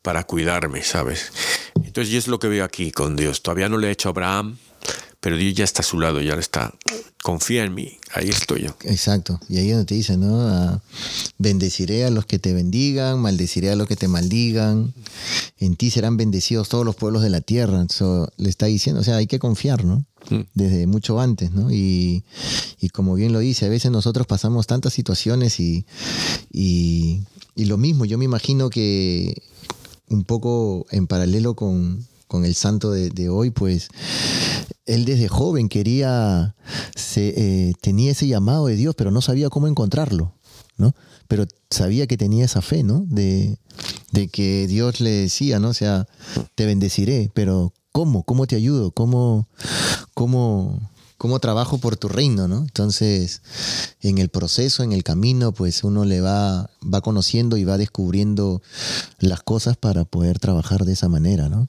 [0.01, 1.31] para cuidarme, ¿sabes?
[1.75, 3.41] Entonces, yo es lo que veo aquí con Dios.
[3.41, 4.57] Todavía no le he hecho a Abraham,
[5.19, 6.73] pero Dios ya está a su lado, ya está.
[7.23, 8.75] Confía en mí, ahí estoy yo.
[8.83, 10.41] Exacto, y ahí donde te dice, ¿no?
[10.41, 10.81] Ah,
[11.37, 14.93] bendeciré a los que te bendigan, maldeciré a los que te maldigan,
[15.57, 17.85] en ti serán bendecidos todos los pueblos de la tierra.
[17.89, 20.05] Eso le está diciendo, o sea, hay que confiar, ¿no?
[20.29, 20.41] Mm.
[20.53, 21.71] Desde mucho antes, ¿no?
[21.71, 22.23] Y,
[22.93, 25.85] como bien lo dice, a veces nosotros pasamos tantas situaciones y,
[26.51, 27.23] y,
[27.55, 29.41] y lo mismo, yo me imagino que
[30.07, 32.05] un poco en paralelo con,
[32.35, 33.87] con el santo de, hoy, pues
[34.85, 36.53] él desde joven quería,
[36.93, 37.29] se,
[37.69, 40.33] eh, tenía ese llamado de Dios, pero no sabía cómo encontrarlo,
[40.75, 40.93] ¿no?
[41.29, 43.05] Pero sabía que tenía esa fe, ¿no?
[43.07, 43.57] De,
[44.11, 45.73] de que Dios le decía, ¿no?
[45.73, 46.07] Sea,
[46.55, 48.23] te bendeciré, pero ¿cómo?
[48.23, 48.91] ¿Cómo te ayudo?
[48.91, 49.47] ¿Cómo,
[50.13, 50.91] cómo,
[51.25, 52.59] cómo trabajo por tu reino, ¿no?
[52.59, 53.41] Entonces,
[54.01, 58.61] en el proceso, en el camino, pues uno le va, va conociendo y va descubriendo
[59.17, 61.67] las cosas para poder trabajar de esa manera, ¿no?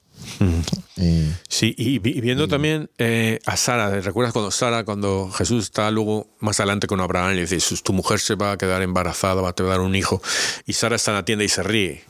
[0.98, 6.28] Eh, sí, y, viendo también eh, a Sara, ¿recuerdas cuando Sara, cuando Jesús está luego
[6.40, 9.54] más adelante con Abraham y le dice, tu mujer se va a quedar embarazada, va
[9.56, 10.20] a dar un hijo,
[10.66, 12.04] y Sara está en la tienda y se ríe,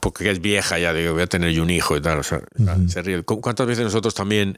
[0.00, 2.40] porque es vieja ya, digo, voy a tener yo un hijo y tal, o sea,
[2.88, 3.22] se ríe.
[3.24, 4.56] ¿Cuántas veces nosotros también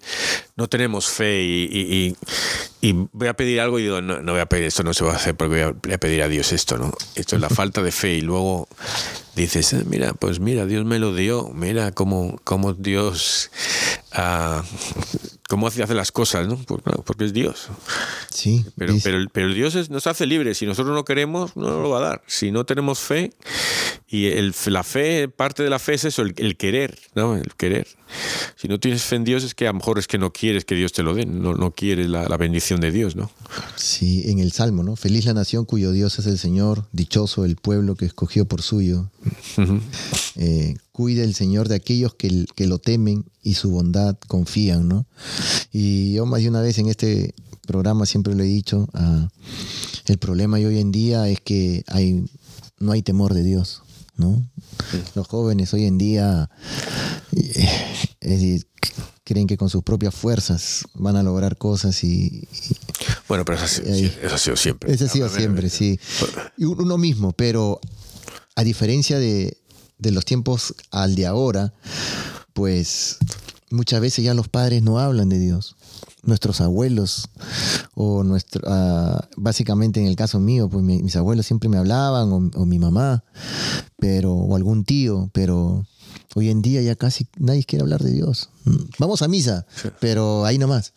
[0.57, 2.17] no tenemos fe y,
[2.81, 5.05] y, voy a pedir algo y digo, no, no voy a pedir esto, no se
[5.05, 6.93] va a hacer porque voy a, pedir a Dios esto, ¿no?
[7.15, 8.69] Esto es la falta de fe y luego
[9.37, 13.51] dices, eh, mira, pues mira, Dios me lo dio, mira cómo, cómo Dios
[14.13, 14.63] a
[15.49, 16.57] cómo hace, hace las cosas, ¿no?
[16.57, 17.69] Pues, porque es Dios.
[18.31, 18.65] Sí.
[18.77, 20.59] Pero, pero, pero Dios nos hace libres.
[20.59, 22.23] Si nosotros no queremos, no nos lo va a dar.
[22.27, 23.33] Si no tenemos fe,
[24.13, 27.37] y el, la fe, parte de la fe es eso, el, querer, ¿no?
[27.37, 27.87] El querer.
[28.57, 30.65] Si no tienes fe en Dios es que a lo mejor es que no quieres
[30.65, 33.31] que Dios te lo dé, no, no quieres la, bendición de Dios, ¿no?
[33.77, 34.97] Sí, en el Salmo, ¿no?
[34.97, 39.11] Feliz la nación cuyo Dios es el Señor, dichoso el pueblo que escogió por suyo.
[40.37, 45.07] Eh, cuida el Señor de aquellos que, que lo temen y su bondad confían, ¿no?
[45.73, 47.35] Y yo más de una vez en este
[47.67, 49.27] programa siempre lo he dicho, uh,
[50.05, 52.23] el problema hoy en día es que hay,
[52.79, 53.83] no hay temor de Dios.
[54.19, 54.47] ¿no?
[55.15, 56.51] Los jóvenes hoy en día
[58.21, 58.61] eh,
[59.25, 62.47] creen que con sus propias fuerzas van a lograr cosas y...
[63.27, 64.93] bueno, pero eso ha, sido, siempre.
[64.93, 65.99] Eso ha sido siempre, sí.
[66.59, 67.81] Y uno mismo, pero
[68.55, 69.60] a diferencia de,
[70.01, 71.73] de los tiempos al de ahora,
[72.53, 73.19] pues
[73.71, 75.77] muchas veces ya los padres no hablan de Dios.
[76.23, 77.31] Nuestros abuelos
[77.95, 82.67] o nuestro, ah, básicamente en el caso mío, pues mis abuelos siempre me hablaban o,
[82.67, 83.25] mi mamá,
[83.99, 85.87] pero o algún tío, pero
[86.35, 88.51] hoy en día ya casi nadie quiere hablar de Dios.
[88.99, 89.67] Vamos a misa,
[90.01, 90.93] pero ahí nomás.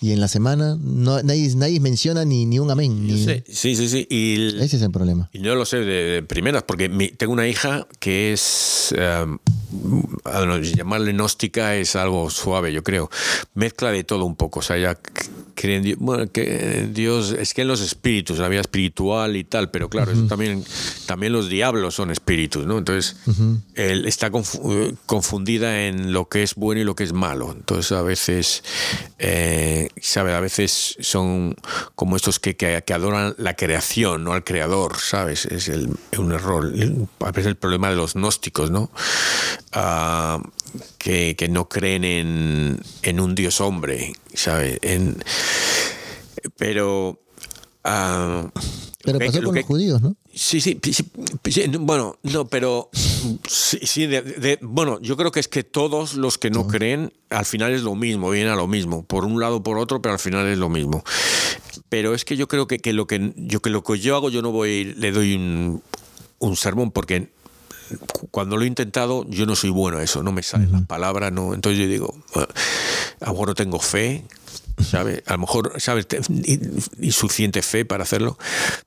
[0.00, 3.08] Y en la semana no, nadie, nadie menciona ni, ni un amén.
[3.48, 4.06] Sí, sí, sí.
[4.10, 5.28] Y Ese es el problema.
[5.32, 8.94] Y yo lo sé de, primeras, porque tengo una hija que es,
[9.26, 9.38] um,
[10.62, 13.10] llamarle gnóstica es algo suave, yo creo.
[13.54, 14.60] Mezcla de todo un poco.
[14.60, 14.98] O sea, ella
[15.60, 19.42] cree en Dios, bueno, que Dios, es que en los espíritus, la vida espiritual y
[19.42, 20.64] tal, pero claro, eso también,
[21.06, 22.78] también los diablos son espíritus, ¿no?
[22.78, 23.16] Entonces,
[23.74, 27.52] él está confundida en lo que es bueno y lo que es malo.
[27.52, 28.62] Entonces a veces,
[29.18, 30.34] eh, ¿sabes?
[30.34, 31.56] A veces son
[31.96, 35.46] como estos que, que, adoran la creación, no al creador, ¿sabes?
[35.46, 36.72] Es el, un error.
[37.20, 38.90] A veces el problema de los gnósticos, ¿no?
[39.72, 40.42] Ah,
[40.96, 44.78] que, que, no creen en, en, un Dios hombre, ¿sabes?
[44.82, 45.22] En,
[46.56, 47.20] pero...
[47.84, 48.48] Uh,
[49.02, 50.16] pero pasó con los judíos, ¿no?
[50.34, 51.10] Sí, sí, sí,
[51.80, 52.90] bueno, no, pero
[53.48, 57.72] sí, de, bueno, yo creo que es que todos los que no creen, al final
[57.72, 60.46] es lo mismo, viene a lo mismo, por un lado por otro, pero al final
[60.46, 61.02] es lo mismo.
[61.88, 64.30] Pero es que yo creo que, que lo que yo que lo que yo hago,
[64.30, 65.82] yo no voy, le doy un,
[66.38, 67.30] un sermón porque
[68.30, 71.30] cuando lo he intentado, yo no soy bueno a eso, no me sale la palabra,
[71.30, 71.54] no.
[71.54, 72.14] Entonces yo digo,
[73.20, 74.24] ahora tengo fe,
[74.82, 75.22] ¿sabe?
[75.26, 76.06] A lo mejor, ¿sabes?
[77.00, 78.38] Insuficiente fe para hacerlo,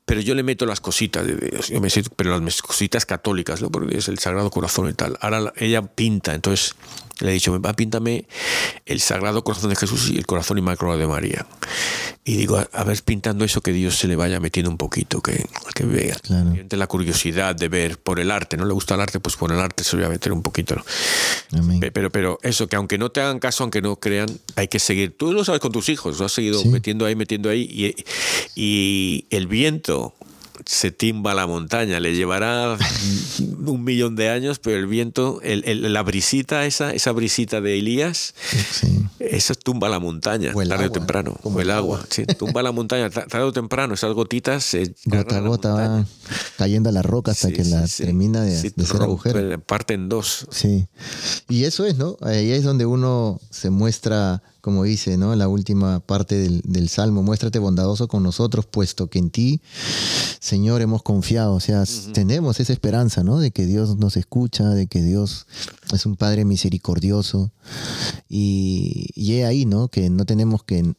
[0.06, 3.70] pero yo le meto las cositas de Dios, yo me pero las cositas católicas, ¿no?
[3.70, 5.18] Porque es el Sagrado Corazón y tal.
[5.22, 6.76] Ahora ella pinta, entonces
[7.22, 8.26] le he dicho, va, píntame
[8.86, 11.46] el Sagrado Corazón de Jesús y el Corazón Inmaculado de María.
[12.24, 15.46] Y digo, a, ver, pintando eso que Dios se le vaya metiendo un poquito, que,
[15.74, 16.16] que vea.
[16.16, 16.54] Claro.
[16.70, 19.20] la curiosidad de ver por el arte, ¿no le gusta el arte?
[19.20, 20.76] Pues por el arte se le va a meter un poquito.
[21.94, 25.16] Pero, pero eso, que aunque no te hagan caso, aunque no crean, hay que seguir.
[25.18, 27.62] Tú lo sabes con tus hijos, lo has seguido metiendo ahí, metiendo ahí.
[27.62, 27.96] Y,
[28.56, 30.14] y el viento
[30.66, 32.00] se timba la montaña.
[32.00, 32.78] Le llevará
[33.66, 38.34] un millón de años, pero el viento, la brisita, esa, esa brisita de Elías,
[39.20, 41.38] esa tumba la montaña, tarde o temprano.
[41.42, 42.04] Como el agua,
[42.38, 46.06] tumba la montaña, tarde o temprano, esas gotitas se Gota a gota va
[46.58, 49.60] cayendo a la roca hasta que la termina de, de ser agujero.
[49.62, 50.48] Parte en dos.
[50.52, 50.88] Sí.
[51.50, 52.18] Y eso es, ¿no?
[52.22, 55.36] Ahí es donde uno se muestra como dice ¿no?
[55.36, 59.62] la última parte del, Salmo, muéstrate bondadoso con nosotros, puesto que en ti,
[60.40, 61.54] Señor, hemos confiado.
[61.54, 61.84] O sea,
[62.14, 63.40] tenemos esa esperanza, ¿no?
[63.40, 65.48] De que Dios nos escucha, de que Dios
[65.94, 67.52] es un Padre misericordioso.
[68.30, 69.88] Y, y es ahí, ¿no?
[69.88, 70.94] Que no tenemos que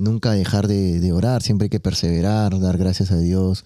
[0.00, 3.64] nunca dejar de, orar, siempre hay que perseverar, dar gracias a Dios,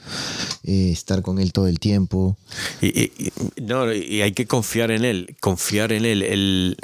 [0.65, 2.37] eh, estar con Él todo el tiempo.
[2.83, 3.11] Y,
[3.63, 6.23] no, y hay que confiar en Él, confiar en Él.
[6.23, 6.77] El,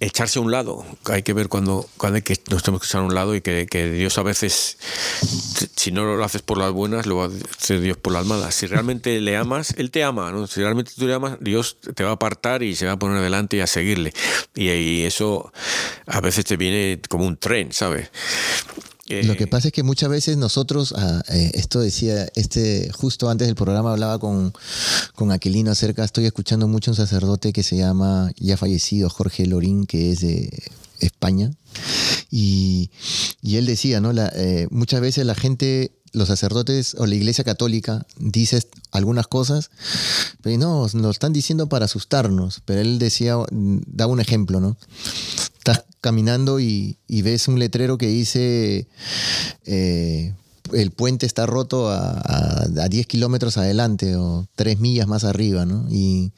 [0.00, 0.84] echarse a un lado.
[1.06, 3.40] Hay que ver cuando, cuando hay que, nos tenemos que echar a un lado y
[3.40, 4.78] que, Dios a veces,
[5.76, 8.54] si no lo haces por las buenas, lo va a hacer Dios por las malas.
[8.54, 10.30] Si realmente le amas, Él te ama.
[10.30, 10.46] ¿no?
[10.46, 13.22] Si realmente tú le amas, Dios te va a apartar y se va a poner
[13.22, 14.12] delante y a seguirle.
[14.54, 15.52] Y, y eso
[16.06, 18.10] a veces te viene como un tren, ¿sabes?
[19.08, 23.46] Lo que pasa es que muchas veces nosotros, ah, eh, esto decía, este, justo antes
[23.46, 24.52] del programa hablaba con,
[25.14, 29.86] con Aquilino acerca, estoy escuchando mucho un sacerdote que se llama, ya fallecido, Jorge Lorín,
[29.86, 30.50] que es de
[31.00, 31.50] España,
[32.30, 32.90] y,
[33.42, 34.12] él decía, ¿no?
[34.12, 39.70] La, eh, muchas veces la gente los sacerdotes o la iglesia católica dice algunas cosas,
[40.42, 42.62] pero no, lo están diciendo para asustarnos.
[42.64, 44.76] Pero él decía, daba un ejemplo, ¿no?
[45.58, 48.88] Estás caminando y, ves un letrero que dice
[49.64, 50.34] eh,
[50.72, 55.86] el puente está roto a, 10 kilómetros adelante o 3 millas más arriba, ¿no?
[55.90, 56.32] Y,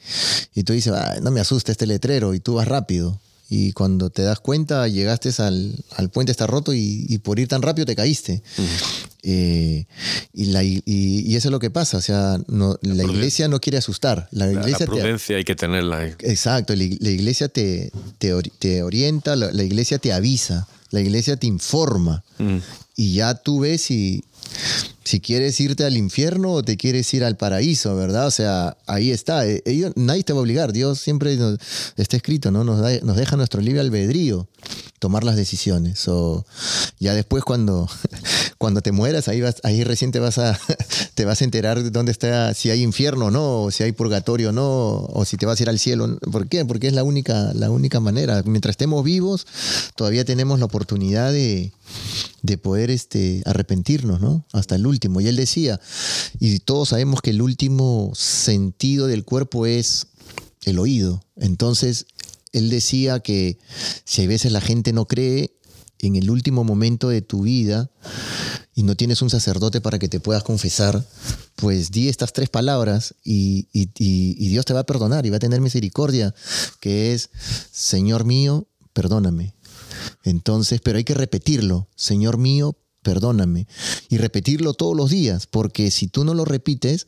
[0.65, 3.19] tú dices, no me asusta este letrero y tú vas rápido
[3.53, 7.61] y cuando te das cuenta llegaste al, al puente está roto y, por ir tan
[7.61, 8.41] rápido te caíste.
[9.23, 9.85] Eh,
[10.33, 13.77] y, la, y, eso es lo que pasa, o sea, no, la, iglesia no quiere
[13.77, 14.29] asustar.
[14.31, 16.05] La, iglesia prudencia hay que tenerla.
[16.19, 22.23] Exacto, la, iglesia te, te, orienta, la, iglesia te avisa, la iglesia te informa.
[22.95, 24.23] Y ya tú ves si,
[25.11, 28.27] si quieres irte al infierno o te quieres ir al paraíso, ¿verdad?
[28.27, 29.45] O sea, ahí está.
[29.45, 30.71] E, ellos, nadie te va a obligar.
[30.71, 31.37] Dios siempre
[31.97, 32.63] está escrito, ¿no?
[32.63, 34.47] Nos, nos deja nuestro libre albedrío
[35.01, 36.07] tomar las decisiones.
[36.07, 36.45] O
[36.99, 37.89] ya después cuando,
[38.59, 40.57] cuando te mueras, ahí, vas, ahí recién te vas, a,
[41.15, 43.93] te vas a enterar de dónde está, si hay infierno o no, o si hay
[43.93, 46.19] purgatorio o no, o si te vas a ir al cielo.
[46.31, 46.63] ¿Por qué?
[46.65, 48.43] Porque es la única, la única manera.
[48.45, 49.47] Mientras estemos vivos,
[49.95, 51.71] todavía tenemos la oportunidad de,
[52.43, 54.45] de poder este, arrepentirnos, ¿no?
[54.53, 55.19] Hasta el último.
[55.19, 55.81] Y él decía,
[56.39, 60.05] y todos sabemos que el último sentido del cuerpo es
[60.63, 61.23] el oído.
[61.37, 62.05] Entonces,
[62.51, 63.57] él decía que
[64.05, 65.53] si hay veces la gente no cree,
[66.01, 67.91] en el último momento de tu vida
[68.73, 71.05] y no tienes un sacerdote para que te puedas confesar,
[71.55, 73.67] pues di estas tres palabras y,
[74.49, 76.33] Dios te va a perdonar y va a tener misericordia,
[76.79, 77.29] que es,
[77.71, 79.53] Señor mío, perdóname.
[80.23, 83.67] Entonces, pero hay que repetirlo, Señor mío, perdóname.
[84.09, 87.07] Y repetirlo todos los días, porque si tú no lo repites,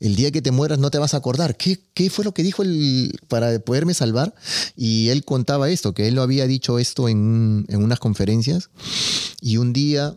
[0.00, 1.56] el día que te mueras no te vas a acordar.
[1.56, 4.34] ¿Qué, qué fue lo que dijo él para poderme salvar?
[4.76, 8.70] Y él contaba esto, que él lo había dicho esto en, en unas conferencias.
[9.40, 10.14] Y un día,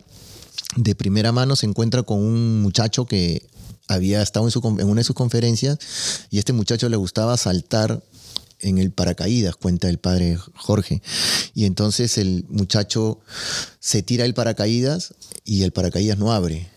[0.76, 3.48] de primera mano, se encuentra con un muchacho que
[3.90, 5.80] había estado en, su, en una de sus conferencias
[6.30, 8.04] y este muchacho le gustaba saltar
[8.62, 11.02] en el paracaídas, cuenta el padre Jorge.
[11.54, 13.20] Y entonces el muchacho
[13.80, 15.14] se tira el paracaídas
[15.46, 16.70] y el paracaídas no abre.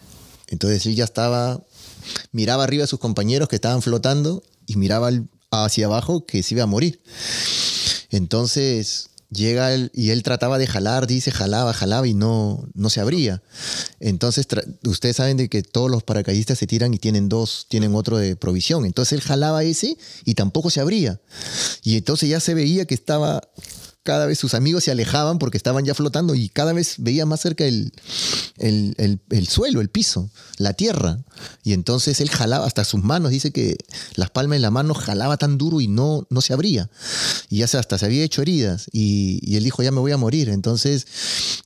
[0.49, 1.63] Entonces él ya estaba,
[2.31, 5.11] miraba arriba a sus compañeros que estaban flotando y miraba
[5.51, 7.01] hacia abajo que se iba a morir.
[8.11, 13.01] Entonces llega él y él trataba de jalar, dice, jalaba, jalaba y no, no se
[13.01, 13.43] abría.
[14.01, 14.47] Entonces,
[14.85, 18.37] ustedes saben de que todos los paracaidistas se tiran y tienen dos, tienen otro de
[18.37, 18.85] provisión.
[18.85, 21.21] Entonces él jalaba ese y tampoco se abría.
[21.83, 23.43] Y entonces ya se veía que estaba
[24.03, 27.41] cada vez sus amigos se alejaban porque estaban ya flotando y cada vez veía más
[27.41, 27.93] cerca el,
[28.59, 31.19] el, suelo, el piso, la tierra.
[31.63, 33.77] Y entonces él jalaba hasta sus manos, dice que
[34.15, 36.91] las palmas de la mano jalaba tan duro y no, no se abría.
[37.49, 40.17] Y ya hasta se había hecho heridas y, y él dijo, ya me voy a
[40.17, 40.49] morir.
[40.49, 41.07] Entonces,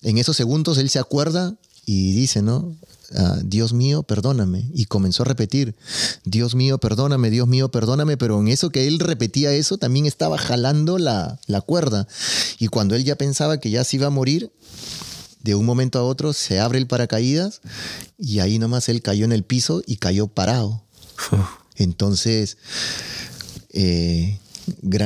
[0.03, 1.57] en esos segundos él se acuerda
[1.87, 2.77] y dice, ¿no?
[3.15, 4.71] Ah, Dios mío, perdóname.
[4.75, 5.77] Y comenzó a repetir,
[6.25, 8.17] Dios mío, perdóname, Dios mío, perdóname.
[8.17, 12.09] Pero en eso que él repetía eso, también estaba jalando la, la cuerda.
[12.59, 14.51] Y cuando él ya pensaba que ya se iba a morir,
[15.47, 17.61] de un momento a otro se abre el paracaídas
[18.19, 20.83] y ahí nomás él cayó en el piso y cayó parado.
[21.77, 22.59] Entonces,
[23.71, 24.41] eh,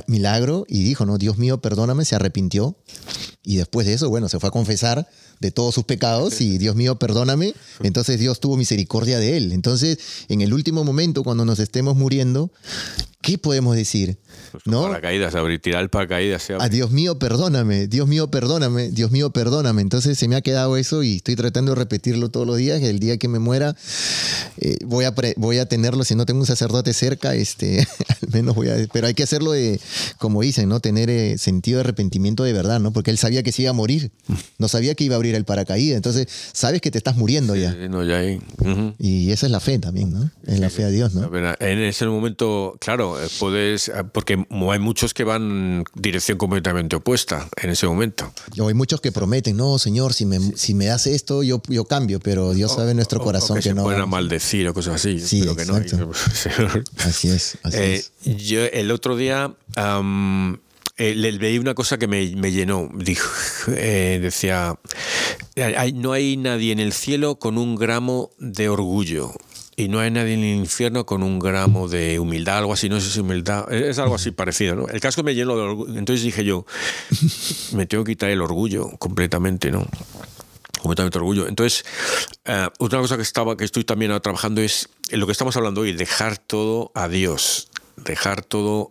[0.06, 2.76] milagro y dijo, no, Dios mío, perdóname, se arrepintió.
[3.42, 5.08] Y después de eso, bueno, se fue a confesar
[5.40, 7.54] de todos sus pecados y Dios mío, perdóname.
[7.82, 9.52] Entonces Dios tuvo misericordia de él.
[9.52, 9.98] Entonces,
[10.28, 12.52] en el último momento, cuando nos estemos muriendo,
[13.22, 14.18] ¿qué podemos decir?
[14.52, 14.82] Pues ¿No?
[14.82, 16.50] Paracaídas, abrir, tirar el paracaídas.
[16.50, 19.82] A ah, Dios mío, perdóname, Dios mío, perdóname, Dios mío, perdóname.
[19.82, 22.82] Entonces se me ha quedado eso y estoy tratando de repetirlo todos los días.
[22.82, 23.76] El día que me muera
[24.58, 27.86] eh, voy, a voy a tenerlo, si no tengo un sacerdote cerca, este,
[28.22, 28.76] al menos voy a...
[28.92, 29.80] Pero hay que hacerlo de,
[30.18, 30.80] como dicen, ¿no?
[30.80, 32.92] Tener eh, sentido de arrepentimiento de verdad, ¿no?
[32.92, 34.10] Porque él sabía que se iba a morir.
[34.58, 35.96] No sabía que iba a abrir el paracaídas.
[35.96, 37.76] Entonces sabes que te estás muriendo ya.
[38.98, 40.30] Y esa es la fe también, ¿no?
[40.46, 41.30] Es la fe a Dios, ¿no?
[41.60, 43.90] En ese momento, claro, eh, puedes...
[44.12, 48.32] Porque hay muchos que van dirección completamente opuesta en ese momento.
[48.58, 51.84] O hay muchos que prometen, no, Señor, si me, si me das esto, yo, yo
[51.84, 53.84] cambio, pero Dios sabe en nuestro corazón que, no.
[53.84, 55.20] Pueden maldecir o cosas así.
[55.20, 55.76] Sí, que no.
[56.98, 57.58] así es.
[57.62, 58.12] Así eh, es.
[58.24, 62.90] Yo el otro día eh, le veí una cosa que me, me llenó.
[62.94, 63.28] Dijo,
[63.68, 64.78] eh, decía,
[65.94, 69.32] no hay nadie en el cielo con un gramo de orgullo
[69.80, 73.00] y no hay nadie en el infierno con un gramo de humildad, algo así, no
[73.00, 74.88] sé si humildad, es algo así parecido, ¿no?
[74.88, 76.66] El casco me llenó de orgullo, entonces dije yo,
[77.72, 79.86] me tengo que quitar el orgullo completamente, ¿no?
[80.80, 81.46] Completamente orgullo.
[81.46, 81.84] Entonces,
[82.44, 85.92] eh, otra cosa que estaba, que estoy también trabajando es lo que estamos hablando hoy,
[85.92, 87.69] dejar todo a Dios
[88.04, 88.90] dejar todo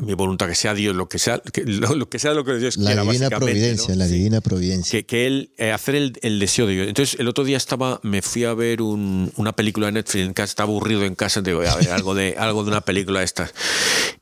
[0.00, 3.02] mi voluntad, que sea Dios, lo que sea, lo, que sea lo que Dios la
[3.02, 5.02] Divina providencia, La divina providencia.
[5.02, 6.88] Que, él, eh, hacer el, deseo de Dios.
[6.88, 10.50] Entonces, el otro día estaba, me fui a ver una película de Netflix, en casa,
[10.50, 13.52] estaba aburrido en casa, digo, a ver, algo de, algo de una película de estas.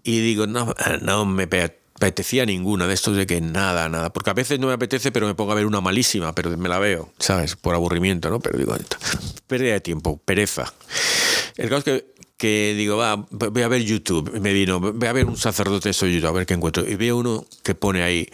[0.02, 1.46] Y digo, no, no me
[1.98, 4.12] apetecía ninguna de estos de que nada, nada.
[4.12, 6.68] Porque a veces no me apetece, pero me pongo a ver una malísima, pero me
[6.68, 7.56] la veo, ¿sabes?
[7.56, 8.40] Por aburrimiento, ¿no?
[8.40, 8.76] Pero digo,
[9.46, 10.72] pérdida de tiempo, pereza.
[11.56, 14.41] El caso es que que digo, va, voy a ver YouTube.
[14.41, 16.89] Me vino, voy a ver un sacerdote de YouTube, a ver qué encuentro.
[16.89, 18.28] Y veo uno que pone ahí,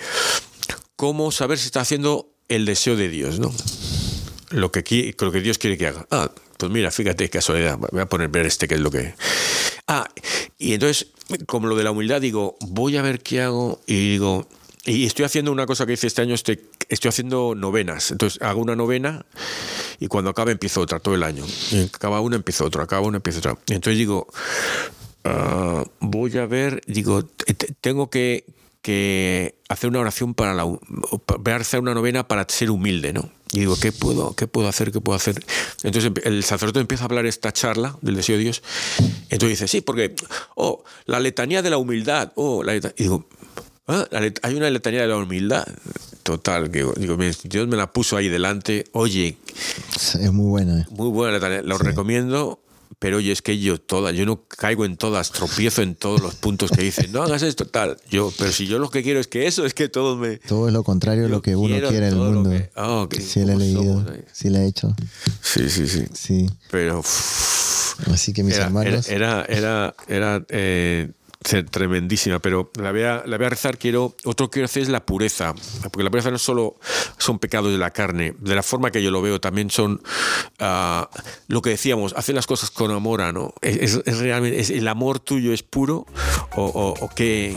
[0.94, 3.52] cómo saber si está haciendo el deseo de Dios, ¿no?
[4.50, 6.06] Lo que, lo que Dios quiere que haga.
[6.10, 7.78] Ah, pues mira, fíjate casualidad.
[7.78, 9.14] Voy a poner ver este que es lo que.
[9.88, 10.08] Ah,
[10.58, 11.08] y entonces,
[11.46, 13.80] como lo de la humildad, digo, voy a ver qué hago.
[13.86, 14.46] Y digo,
[14.86, 18.10] y estoy haciendo una cosa que hice este año, estoy, estoy haciendo novenas.
[18.10, 19.24] Entonces hago una novena
[19.98, 21.44] y cuando acaba empiezo otra todo el año.
[21.70, 23.56] Y acaba una, empiezo otra, acaba una, empiezo otra.
[23.66, 24.26] Y entonces digo,
[25.24, 27.24] ah, voy a ver, digo,
[27.80, 28.44] tengo que,
[28.82, 30.66] que hacer una oración para la...
[31.56, 33.30] Hacer una novena para ser humilde, ¿no?
[33.52, 34.92] Y digo, ¿qué puedo, ¿qué puedo hacer?
[34.92, 35.42] ¿Qué puedo hacer?
[35.82, 38.62] Entonces el sacerdote empieza a hablar esta charla del deseo de Dios.
[39.30, 40.14] Entonces dice, sí, porque,
[40.56, 42.96] oh, la letanía de la humildad, oh, la letanía.
[42.98, 43.28] Y digo,
[43.86, 44.06] ah,
[44.42, 45.66] hay una letanía de la humildad.
[46.22, 48.84] Total, que digo, Dios me la puso ahí delante.
[48.92, 49.36] Oye,
[49.96, 50.80] es muy buena.
[50.80, 50.86] ¿eh?
[50.90, 52.60] Muy buena letanía, lo recomiendo
[52.98, 56.34] pero oye, es que yo todas, yo no caigo en todas, tropiezo en todos los
[56.36, 57.98] puntos que dicen, no hagas esto, tal.
[58.10, 60.38] Yo, pero si yo lo que quiero es que eso, es que todo me.
[60.38, 62.50] Todo es lo contrario a lo que uno quiere en el mundo.
[62.50, 64.94] Que, oh, sí, le he leído, sí le he hecho.
[65.42, 66.04] Sí, sí, sí.
[66.14, 66.46] Sí.
[66.70, 67.02] Pero.
[68.10, 69.08] Así que mis hermanos.
[69.08, 71.10] Era, era, era, eh,
[71.70, 73.78] tremendísima, pero la voy, a, la voy a rezar.
[73.78, 76.76] Quiero, otro que quiero hacer es la pureza, porque la pureza no solo
[77.18, 80.00] son pecados de la carne, de la forma que yo lo veo, también son
[80.60, 81.04] uh,
[81.48, 83.54] lo que decíamos, hacer las cosas con amor, ¿no?
[83.60, 86.06] Es, es realmente, es, el amor tuyo es puro
[86.56, 87.56] o, o, o que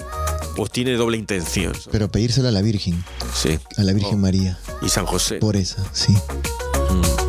[0.58, 1.74] o tiene doble intención.
[1.92, 3.04] Pero pedírselo a la Virgen.
[3.34, 3.58] Sí.
[3.78, 4.60] A la Virgen María.
[4.82, 5.38] Y San José.
[5.38, 6.14] Por eso, sí.
[6.14, 7.27] Mm.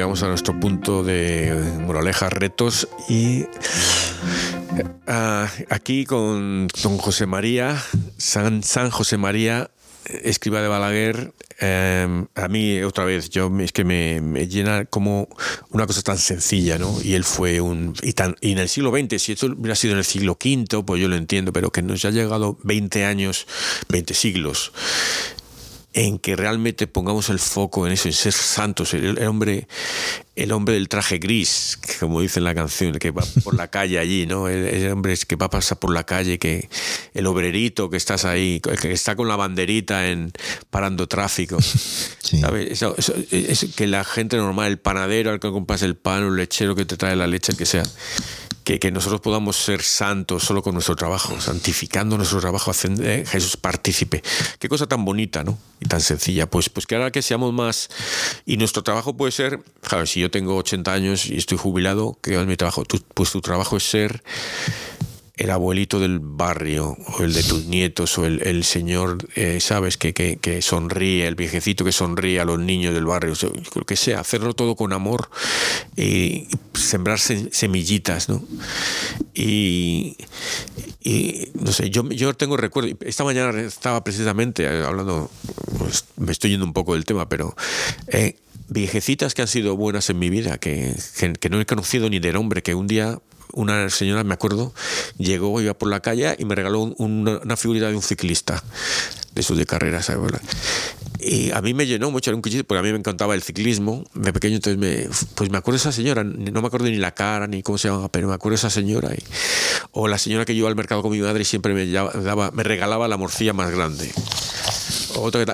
[0.00, 1.52] Llegamos a nuestro punto de
[1.84, 3.44] moralejas, retos y
[5.06, 7.76] ah, aquí con don José María,
[8.16, 9.70] San, José María,
[10.06, 15.28] escriba de Balaguer, em, a mí otra vez, yo es que me, llena como
[15.68, 16.96] una cosa tan sencilla, ¿no?
[17.04, 17.92] Y él fue un...
[18.00, 20.82] Y, tan, y en el siglo XX, si esto hubiera sido en el siglo V,
[20.82, 23.46] pues yo lo entiendo, pero que nos ha llegado 20 años,
[23.90, 24.72] 20 siglos,
[25.92, 29.66] en que realmente pongamos el foco en eso, en ser santos, el, hombre,
[30.36, 33.98] el hombre del traje gris, como dice en la canción, que va por la calle
[33.98, 34.48] allí, ¿no?
[34.48, 36.68] El, hombre que va a pasar por la calle, que
[37.12, 40.32] el obrerito que estás ahí, que está con la banderita en
[40.70, 41.58] parando tráfico.
[42.20, 42.82] ¿sabes?
[43.32, 46.84] es que la gente normal, el panadero al que compras el pan, el lechero que
[46.84, 47.82] te trae la leche, el que sea,
[48.64, 53.56] que, nosotros podamos ser santos solo con nuestro trabajo, santificando nuestro trabajo, haciendo eh, Jesús
[53.56, 54.22] partícipe.
[54.58, 55.58] Qué cosa tan bonita, ¿no?
[55.80, 56.48] Y tan sencilla.
[56.48, 57.88] Pues, pues que ahora que seamos más.
[58.46, 59.60] Y nuestro trabajo puede ser,
[60.06, 62.84] si yo tengo 80 años y estoy jubilado, ¿qué es mi trabajo?
[63.14, 64.22] pues tu trabajo es ser
[65.40, 70.12] el abuelito del barrio, o el de tus nietos, o el, señor, eh, ¿sabes?, que,
[70.12, 73.32] que, sonríe, el viejecito que sonríe a los niños del barrio,
[73.74, 75.30] lo que sea, hacerlo todo con amor
[75.96, 78.44] y sembrar semillitas, ¿no?
[79.32, 80.18] Y,
[81.54, 85.30] no sé, yo, yo tengo recuerdo, esta mañana estaba precisamente eh, hablando,
[85.78, 87.56] pues, me estoy yendo un poco del tema, pero...
[88.08, 88.36] Eh,
[88.72, 90.94] viejecitas que han sido buenas en mi vida, que,
[91.40, 93.18] que, no he conocido ni de nombre, que un día
[93.52, 94.72] una señora, me acuerdo,
[95.18, 98.62] llegó, iba por la calle y me regaló una, una figurita de un ciclista,
[99.34, 100.32] de su de carrera, ¿sabes?
[101.22, 103.42] Y a mí me llenó mucho, era un cuchillo, porque a mí me encantaba el
[103.42, 106.96] ciclismo de pequeño, entonces me, pues me acuerdo de esa señora, no me acuerdo ni
[106.96, 109.10] la cara ni cómo se llamaba, pero me acuerdo de esa señora.
[109.92, 112.62] O la señora que iba al mercado con mi madre y siempre me, daba, me
[112.62, 114.10] regalaba la morcilla más grande.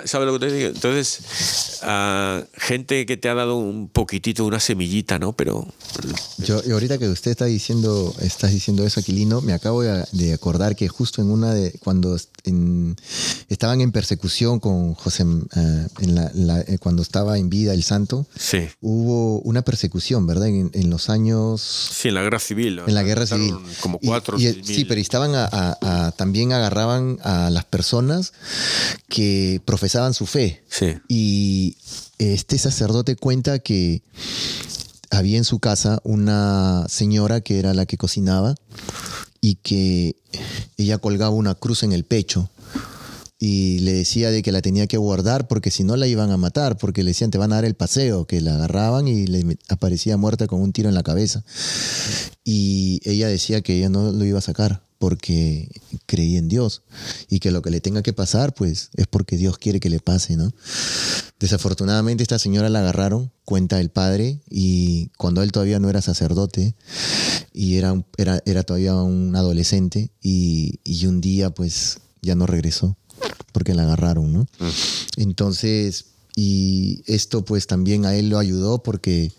[0.04, 0.68] ¿Sabes lo que te digo?
[0.68, 1.20] Entonces,
[1.82, 5.32] uh, gente que te ha dado un poquitito, una semillita, ¿no?
[5.32, 5.66] Pero.
[6.38, 10.76] Yo, y ahorita que usted está diciendo, estás diciendo eso, Aquilino, me acabo de, acordar
[10.76, 11.72] que justo en una de.
[11.80, 12.16] cuando
[13.48, 15.48] estaban en persecución con José, uh,
[16.00, 18.68] en la, eh, cuando estaba en vida el santo, sí.
[18.80, 20.48] hubo una persecución, ¿verdad?
[20.48, 21.60] En, en, los años.
[21.60, 22.80] Sí, en la guerra civil.
[22.86, 23.54] En la guerra civil.
[23.80, 24.38] Como cuatro.
[24.38, 28.32] Y, sí, pero estaban a, también agarraban a las personas
[29.08, 30.62] que profesaban su fe.
[31.08, 31.76] Y
[32.18, 34.02] este sacerdote cuenta que
[35.10, 38.54] había en su casa una señora que era la que cocinaba
[39.40, 40.16] y que
[40.76, 42.50] ella colgaba una cruz en el pecho
[43.38, 46.36] y le decía de que la tenía que guardar porque si no la iban a
[46.36, 49.58] matar, porque le decían te van a dar el paseo, que la agarraban y le
[49.68, 51.44] aparecía muerta con un tiro en la cabeza.
[52.44, 55.68] Y ella decía que ella no lo iba a sacar porque
[56.06, 56.82] creía en Dios
[57.28, 60.00] y que lo que le tenga que pasar pues es porque Dios quiere que le
[60.00, 60.54] pase, ¿no?
[61.38, 66.74] Desafortunadamente esta señora la agarraron, cuenta el padre, y cuando él todavía no era sacerdote
[67.52, 72.96] y era, era, era todavía un adolescente y, y un día pues ya no regresó
[73.52, 74.40] porque la agarraron, ¿no?
[74.58, 74.68] Mm.
[75.18, 79.32] Entonces, y esto pues también a él lo ayudó porque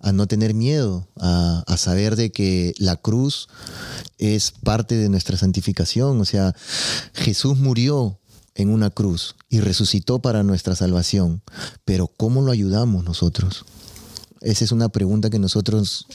[0.00, 3.48] a no tener miedo, a, a, saber de que la cruz
[4.18, 6.54] es parte de nuestra santificación, o sea,
[7.14, 8.18] Jesús murió
[8.54, 11.42] en una cruz y resucitó para nuestra salvación,
[11.84, 13.64] pero ¿cómo lo ayudamos nosotros?
[14.40, 16.06] Esa es una pregunta que nosotros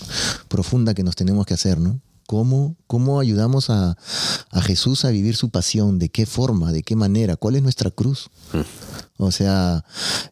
[0.47, 1.99] profunda que nos tenemos que hacer, ¿no?
[2.29, 3.97] ¿Cómo, cómo ayudamos a,
[4.61, 5.97] Jesús a vivir su pasión?
[5.97, 6.71] ¿De qué forma?
[6.71, 7.37] ¿De qué manera?
[7.37, 8.29] ¿Cuál es nuestra cruz?
[8.53, 9.23] Mm.
[9.23, 9.83] O sea,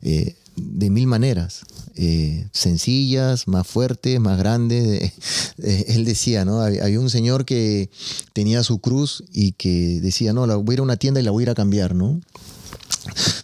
[0.03, 1.61] eh, de mil maneras,
[1.95, 5.11] eh, sencillas, más fuertes, más grandes.
[5.63, 6.61] Eh, él decía, ¿no?
[6.61, 7.89] Había un señor que
[8.33, 11.23] tenía su cruz y que decía, no, la voy a ir a una tienda y
[11.23, 12.21] la voy a ir a cambiar, ¿no?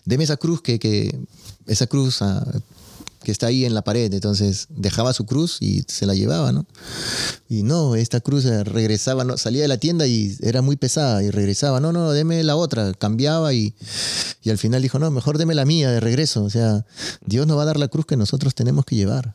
[0.05, 1.17] Deme esa cruz que, que
[1.65, 2.45] esa cruz ah,
[3.23, 4.13] que está ahí en la pared.
[4.13, 6.65] Entonces dejaba su cruz y se la llevaba, ¿no?
[7.49, 11.31] Y no, esta cruz regresaba, no, salía de la tienda y era muy pesada y
[11.31, 11.79] regresaba.
[11.79, 12.93] No, no, deme la otra.
[12.93, 13.75] Cambiaba y,
[14.43, 16.43] y al final dijo, no, mejor deme la mía de regreso.
[16.43, 16.85] O sea,
[17.25, 19.33] Dios nos va a dar la cruz que nosotros tenemos que llevar.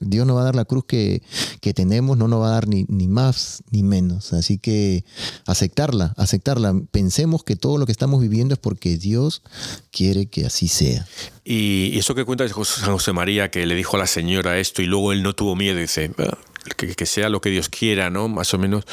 [0.00, 1.22] Dios nos va a dar la cruz que,
[1.60, 4.32] que tenemos, no nos va a dar ni, ni más ni menos.
[4.32, 5.04] Así que
[5.46, 6.80] aceptarla, aceptarla.
[6.90, 9.42] Pensemos que todo lo que estamos viviendo es porque Dios
[9.90, 11.06] quiere que así sea.
[11.44, 14.86] Y eso que cuenta San José María, que le dijo a la señora esto y
[14.86, 16.38] luego él no tuvo miedo dice, ah,
[16.76, 18.28] que, que sea lo que Dios quiera, ¿no?
[18.28, 18.86] Más o menos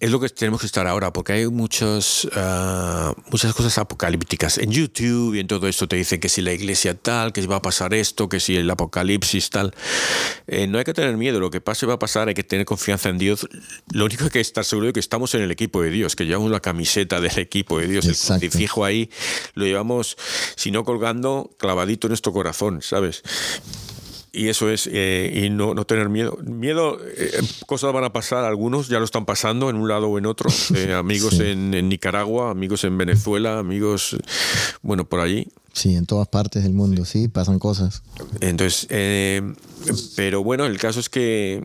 [0.00, 4.58] es lo que tenemos que estar ahora, porque hay muchos, ah, muchas cosas apocalípticas.
[4.58, 7.56] En YouTube y en todo esto te dicen que si la iglesia tal, que va
[7.56, 9.74] a pasar esto, que si el apocalipsis tal.
[10.46, 12.64] Eh, no hay que tener miedo, lo que pase va a pasar, hay que tener
[12.64, 13.48] confianza en Dios.
[13.92, 16.14] Lo único que hay que estar seguro es que estamos en el equipo de Dios,
[16.14, 18.06] que llevamos la camiseta del equipo de Dios.
[18.06, 18.44] Exacto.
[18.44, 19.10] El fijo ahí
[19.54, 20.16] lo llevamos,
[20.54, 23.22] si no colgando, clavadito en nuestro corazón, ¿sabes?
[24.32, 26.38] Y eso es, eh, y no, no, tener miedo.
[26.42, 27.30] Miedo, eh,
[27.66, 30.50] cosas van a pasar, algunos ya lo están pasando en un lado o en otro.
[30.74, 34.16] Eh, amigos en, Nicaragua, amigos en Venezuela, amigos,
[34.82, 35.48] bueno, por allí.
[35.72, 38.02] Sí, en todas partes del mundo, sí, pasan cosas.
[38.40, 38.86] Entonces,
[40.14, 41.64] pero bueno, el caso es que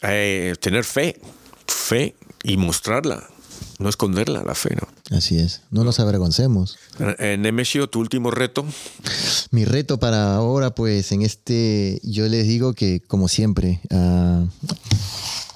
[0.00, 1.20] tener fe,
[1.66, 3.28] fe y mostrarla
[3.82, 5.16] no esconderla, la fe, ¿no?
[5.16, 6.78] Así es, no nos avergoncemos.
[7.18, 8.64] En Nemesio, tu último reto.
[9.50, 14.48] Mi reto para ahora, pues en este, yo les digo que como siempre, uh,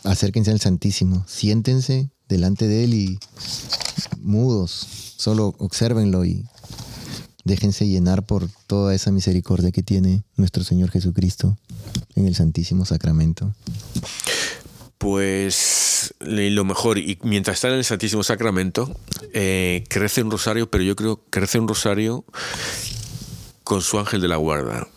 [0.04, 3.18] acérquense al Santísimo, siéntense delante de Él y
[4.20, 6.44] mudos, solo observenlo y
[7.44, 11.56] déjense llenar por toda esa misericordia que tiene nuestro Señor Jesucristo
[12.16, 13.54] en el Santísimo Sacramento
[14.98, 18.94] pues lo mejor, y mientras está en el Santísimo Sacramento,
[19.32, 22.24] eh, crece un rosario, pero yo creo que crece un rosario
[23.64, 24.88] con su ángel de la guarda.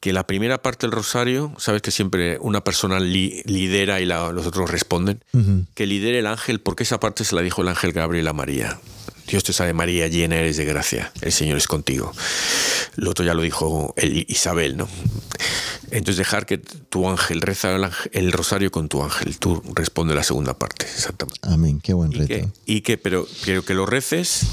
[0.00, 4.70] Que la primera parte del rosario, sabes que siempre una persona lidera y los otros
[4.70, 5.24] responden,
[5.74, 8.80] que lidere el ángel, porque esa parte se la dijo el ángel Gabriel a María.
[9.28, 12.12] Dios te sabe, María, llena eres de gracia, el Señor es contigo.
[12.96, 14.88] Lo otro ya lo dijo Isabel, ¿no?
[15.90, 17.76] Entonces dejar que tu ángel reza
[18.12, 19.38] el, rosario con tu ángel.
[19.38, 21.40] Tú responde la segunda parte, exactamente.
[21.42, 22.50] Amén, qué buen reto.
[22.66, 24.46] Y que, pero quiero que lo reces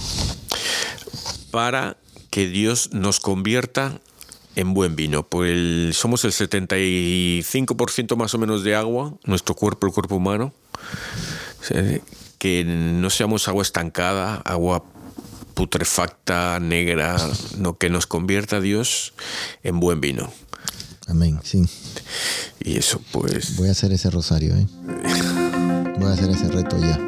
[1.52, 1.98] para
[2.30, 4.00] que Dios nos convierta
[4.56, 5.28] en buen vino.
[5.28, 10.54] Pues somos el 75% más o menos de agua, nuestro cuerpo, el cuerpo humano.
[12.38, 14.84] Que no seamos agua estancada, agua
[15.54, 17.18] putrefacta, negra,
[17.58, 19.14] no, que nos convierta Dios
[19.64, 20.32] en buen vino.
[21.08, 21.64] Amén, sí.
[22.60, 23.56] Y eso pues...
[23.58, 24.68] Voy a hacer ese rosario, ¿eh?
[25.98, 27.00] Voy a hacer ese reto ya.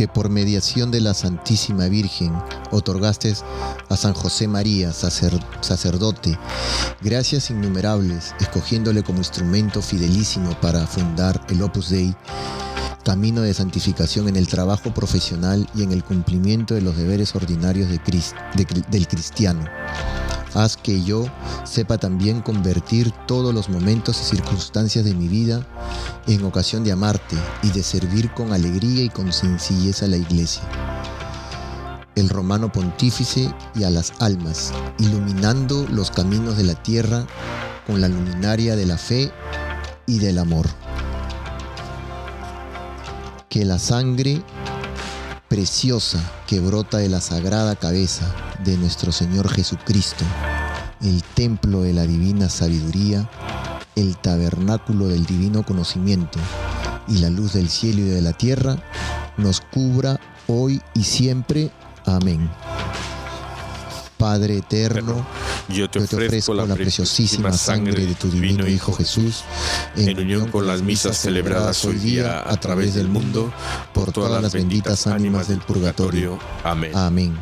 [0.00, 2.32] Que por mediación de la Santísima Virgen
[2.70, 3.34] otorgaste
[3.90, 6.38] a San José María, sacerdote,
[7.02, 12.16] gracias innumerables, escogiéndole como instrumento fidelísimo para fundar el Opus Dei,
[13.04, 17.90] camino de santificación en el trabajo profesional y en el cumplimiento de los deberes ordinarios
[17.90, 19.66] del cristiano.
[20.54, 21.26] Haz que yo,
[21.64, 25.66] sepa también convertir todos los momentos y circunstancias de mi vida
[26.34, 30.62] en ocasión de amarte y de servir con alegría y con sencillez a la iglesia.
[32.14, 37.26] El romano pontífice y a las almas, iluminando los caminos de la tierra
[37.86, 39.32] con la luminaria de la fe
[40.06, 40.66] y del amor.
[43.48, 44.42] Que la sangre
[45.48, 48.32] preciosa que brota de la sagrada cabeza
[48.64, 50.24] de nuestro Señor Jesucristo,
[51.00, 53.28] el templo de la divina sabiduría,
[53.96, 56.38] el tabernáculo del divino conocimiento
[57.08, 58.76] y la luz del cielo y de la tierra,
[59.36, 61.70] nos cubra hoy y siempre.
[62.06, 62.48] Amén.
[64.16, 65.26] Padre eterno,
[65.68, 69.44] yo te ofrezco la preciosísima sangre de tu divino Hijo Jesús,
[69.96, 73.52] en unión con las misas celebradas hoy día a través del mundo,
[73.92, 76.38] por todas las benditas ánimas del purgatorio.
[76.64, 76.92] Amén.
[76.94, 77.34] Amén.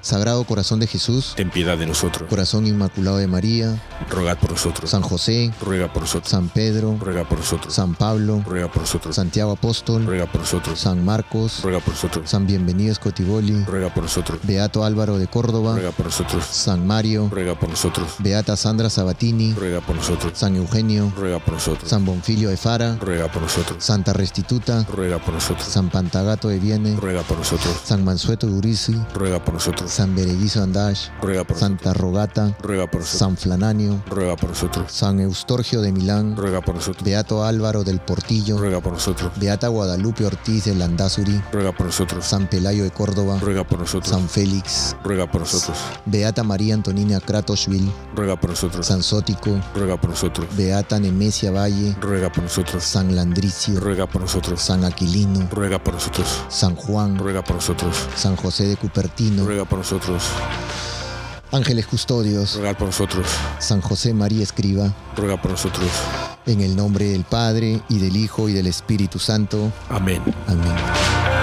[0.00, 2.28] Sagrado Corazón de Jesús, ten piedad de nosotros.
[2.28, 4.90] Corazón Inmaculado de María, rogad por nosotros.
[4.90, 6.30] San José, ruega por nosotros.
[6.30, 7.74] San Pedro, ruega por nosotros.
[7.74, 9.16] San Pablo, ruega por nosotros.
[9.16, 10.78] Santiago Apóstol, ruega por nosotros.
[10.78, 12.28] San Marcos, ruega por nosotros.
[12.30, 14.40] San Bienvenido Escotiboli, ruega por nosotros.
[14.42, 16.44] Beato Álvaro de Córdoba, ruega por nosotros.
[16.44, 18.14] San Mario, ruega por nosotros.
[18.18, 20.32] Beata Sandra Sabatini, ruega por nosotros.
[20.34, 21.88] San Eugenio, ruega por nosotros.
[21.88, 23.82] San Bonfilio de Fara, ruega por nosotros.
[23.84, 25.66] Santa Restituta, ruega por nosotros.
[25.66, 27.74] San Pantagato de Viene, ruega por nosotros.
[27.84, 29.90] San Mansueto de Urizi, ruega por nosotros.
[29.90, 33.18] San Bereguizo Andash, ruega por Santa Rogata, ruega por nosotros.
[33.18, 34.92] San Flananio, ruega por nosotros.
[34.92, 37.04] San Eustorgio de Milán, ruega por nosotros.
[37.04, 39.32] Beato Álvaro del Portillo, ruega por nosotros.
[39.36, 42.24] Beata Guadalupe Ortiz de Landazuri, ruega por nosotros.
[42.24, 44.10] San Pelayo de Córdoba, ruega por nosotros.
[44.10, 45.78] San Félix, ruega por nosotros.
[46.04, 48.86] Beata María Antonina Kratoshvili, ruega por nosotros.
[48.86, 50.48] San Sótico, ruega por nosotros.
[50.56, 52.82] Beata Nemesia Valle, ruega por nosotros.
[52.82, 54.60] San Landricio, ruega por nosotros.
[54.60, 56.42] San Aquilino, ruega por nosotros.
[56.48, 57.94] San Juan, ruega por nosotros.
[58.16, 60.24] San José de Cupertino, ruega por nosotros.
[61.52, 63.26] Ángeles custodios, ruega por nosotros.
[63.60, 65.88] San José María Escriba, ruega por nosotros.
[66.46, 69.70] En el nombre del Padre y del Hijo y del Espíritu Santo.
[69.88, 70.20] Amén.
[70.48, 71.35] Amén.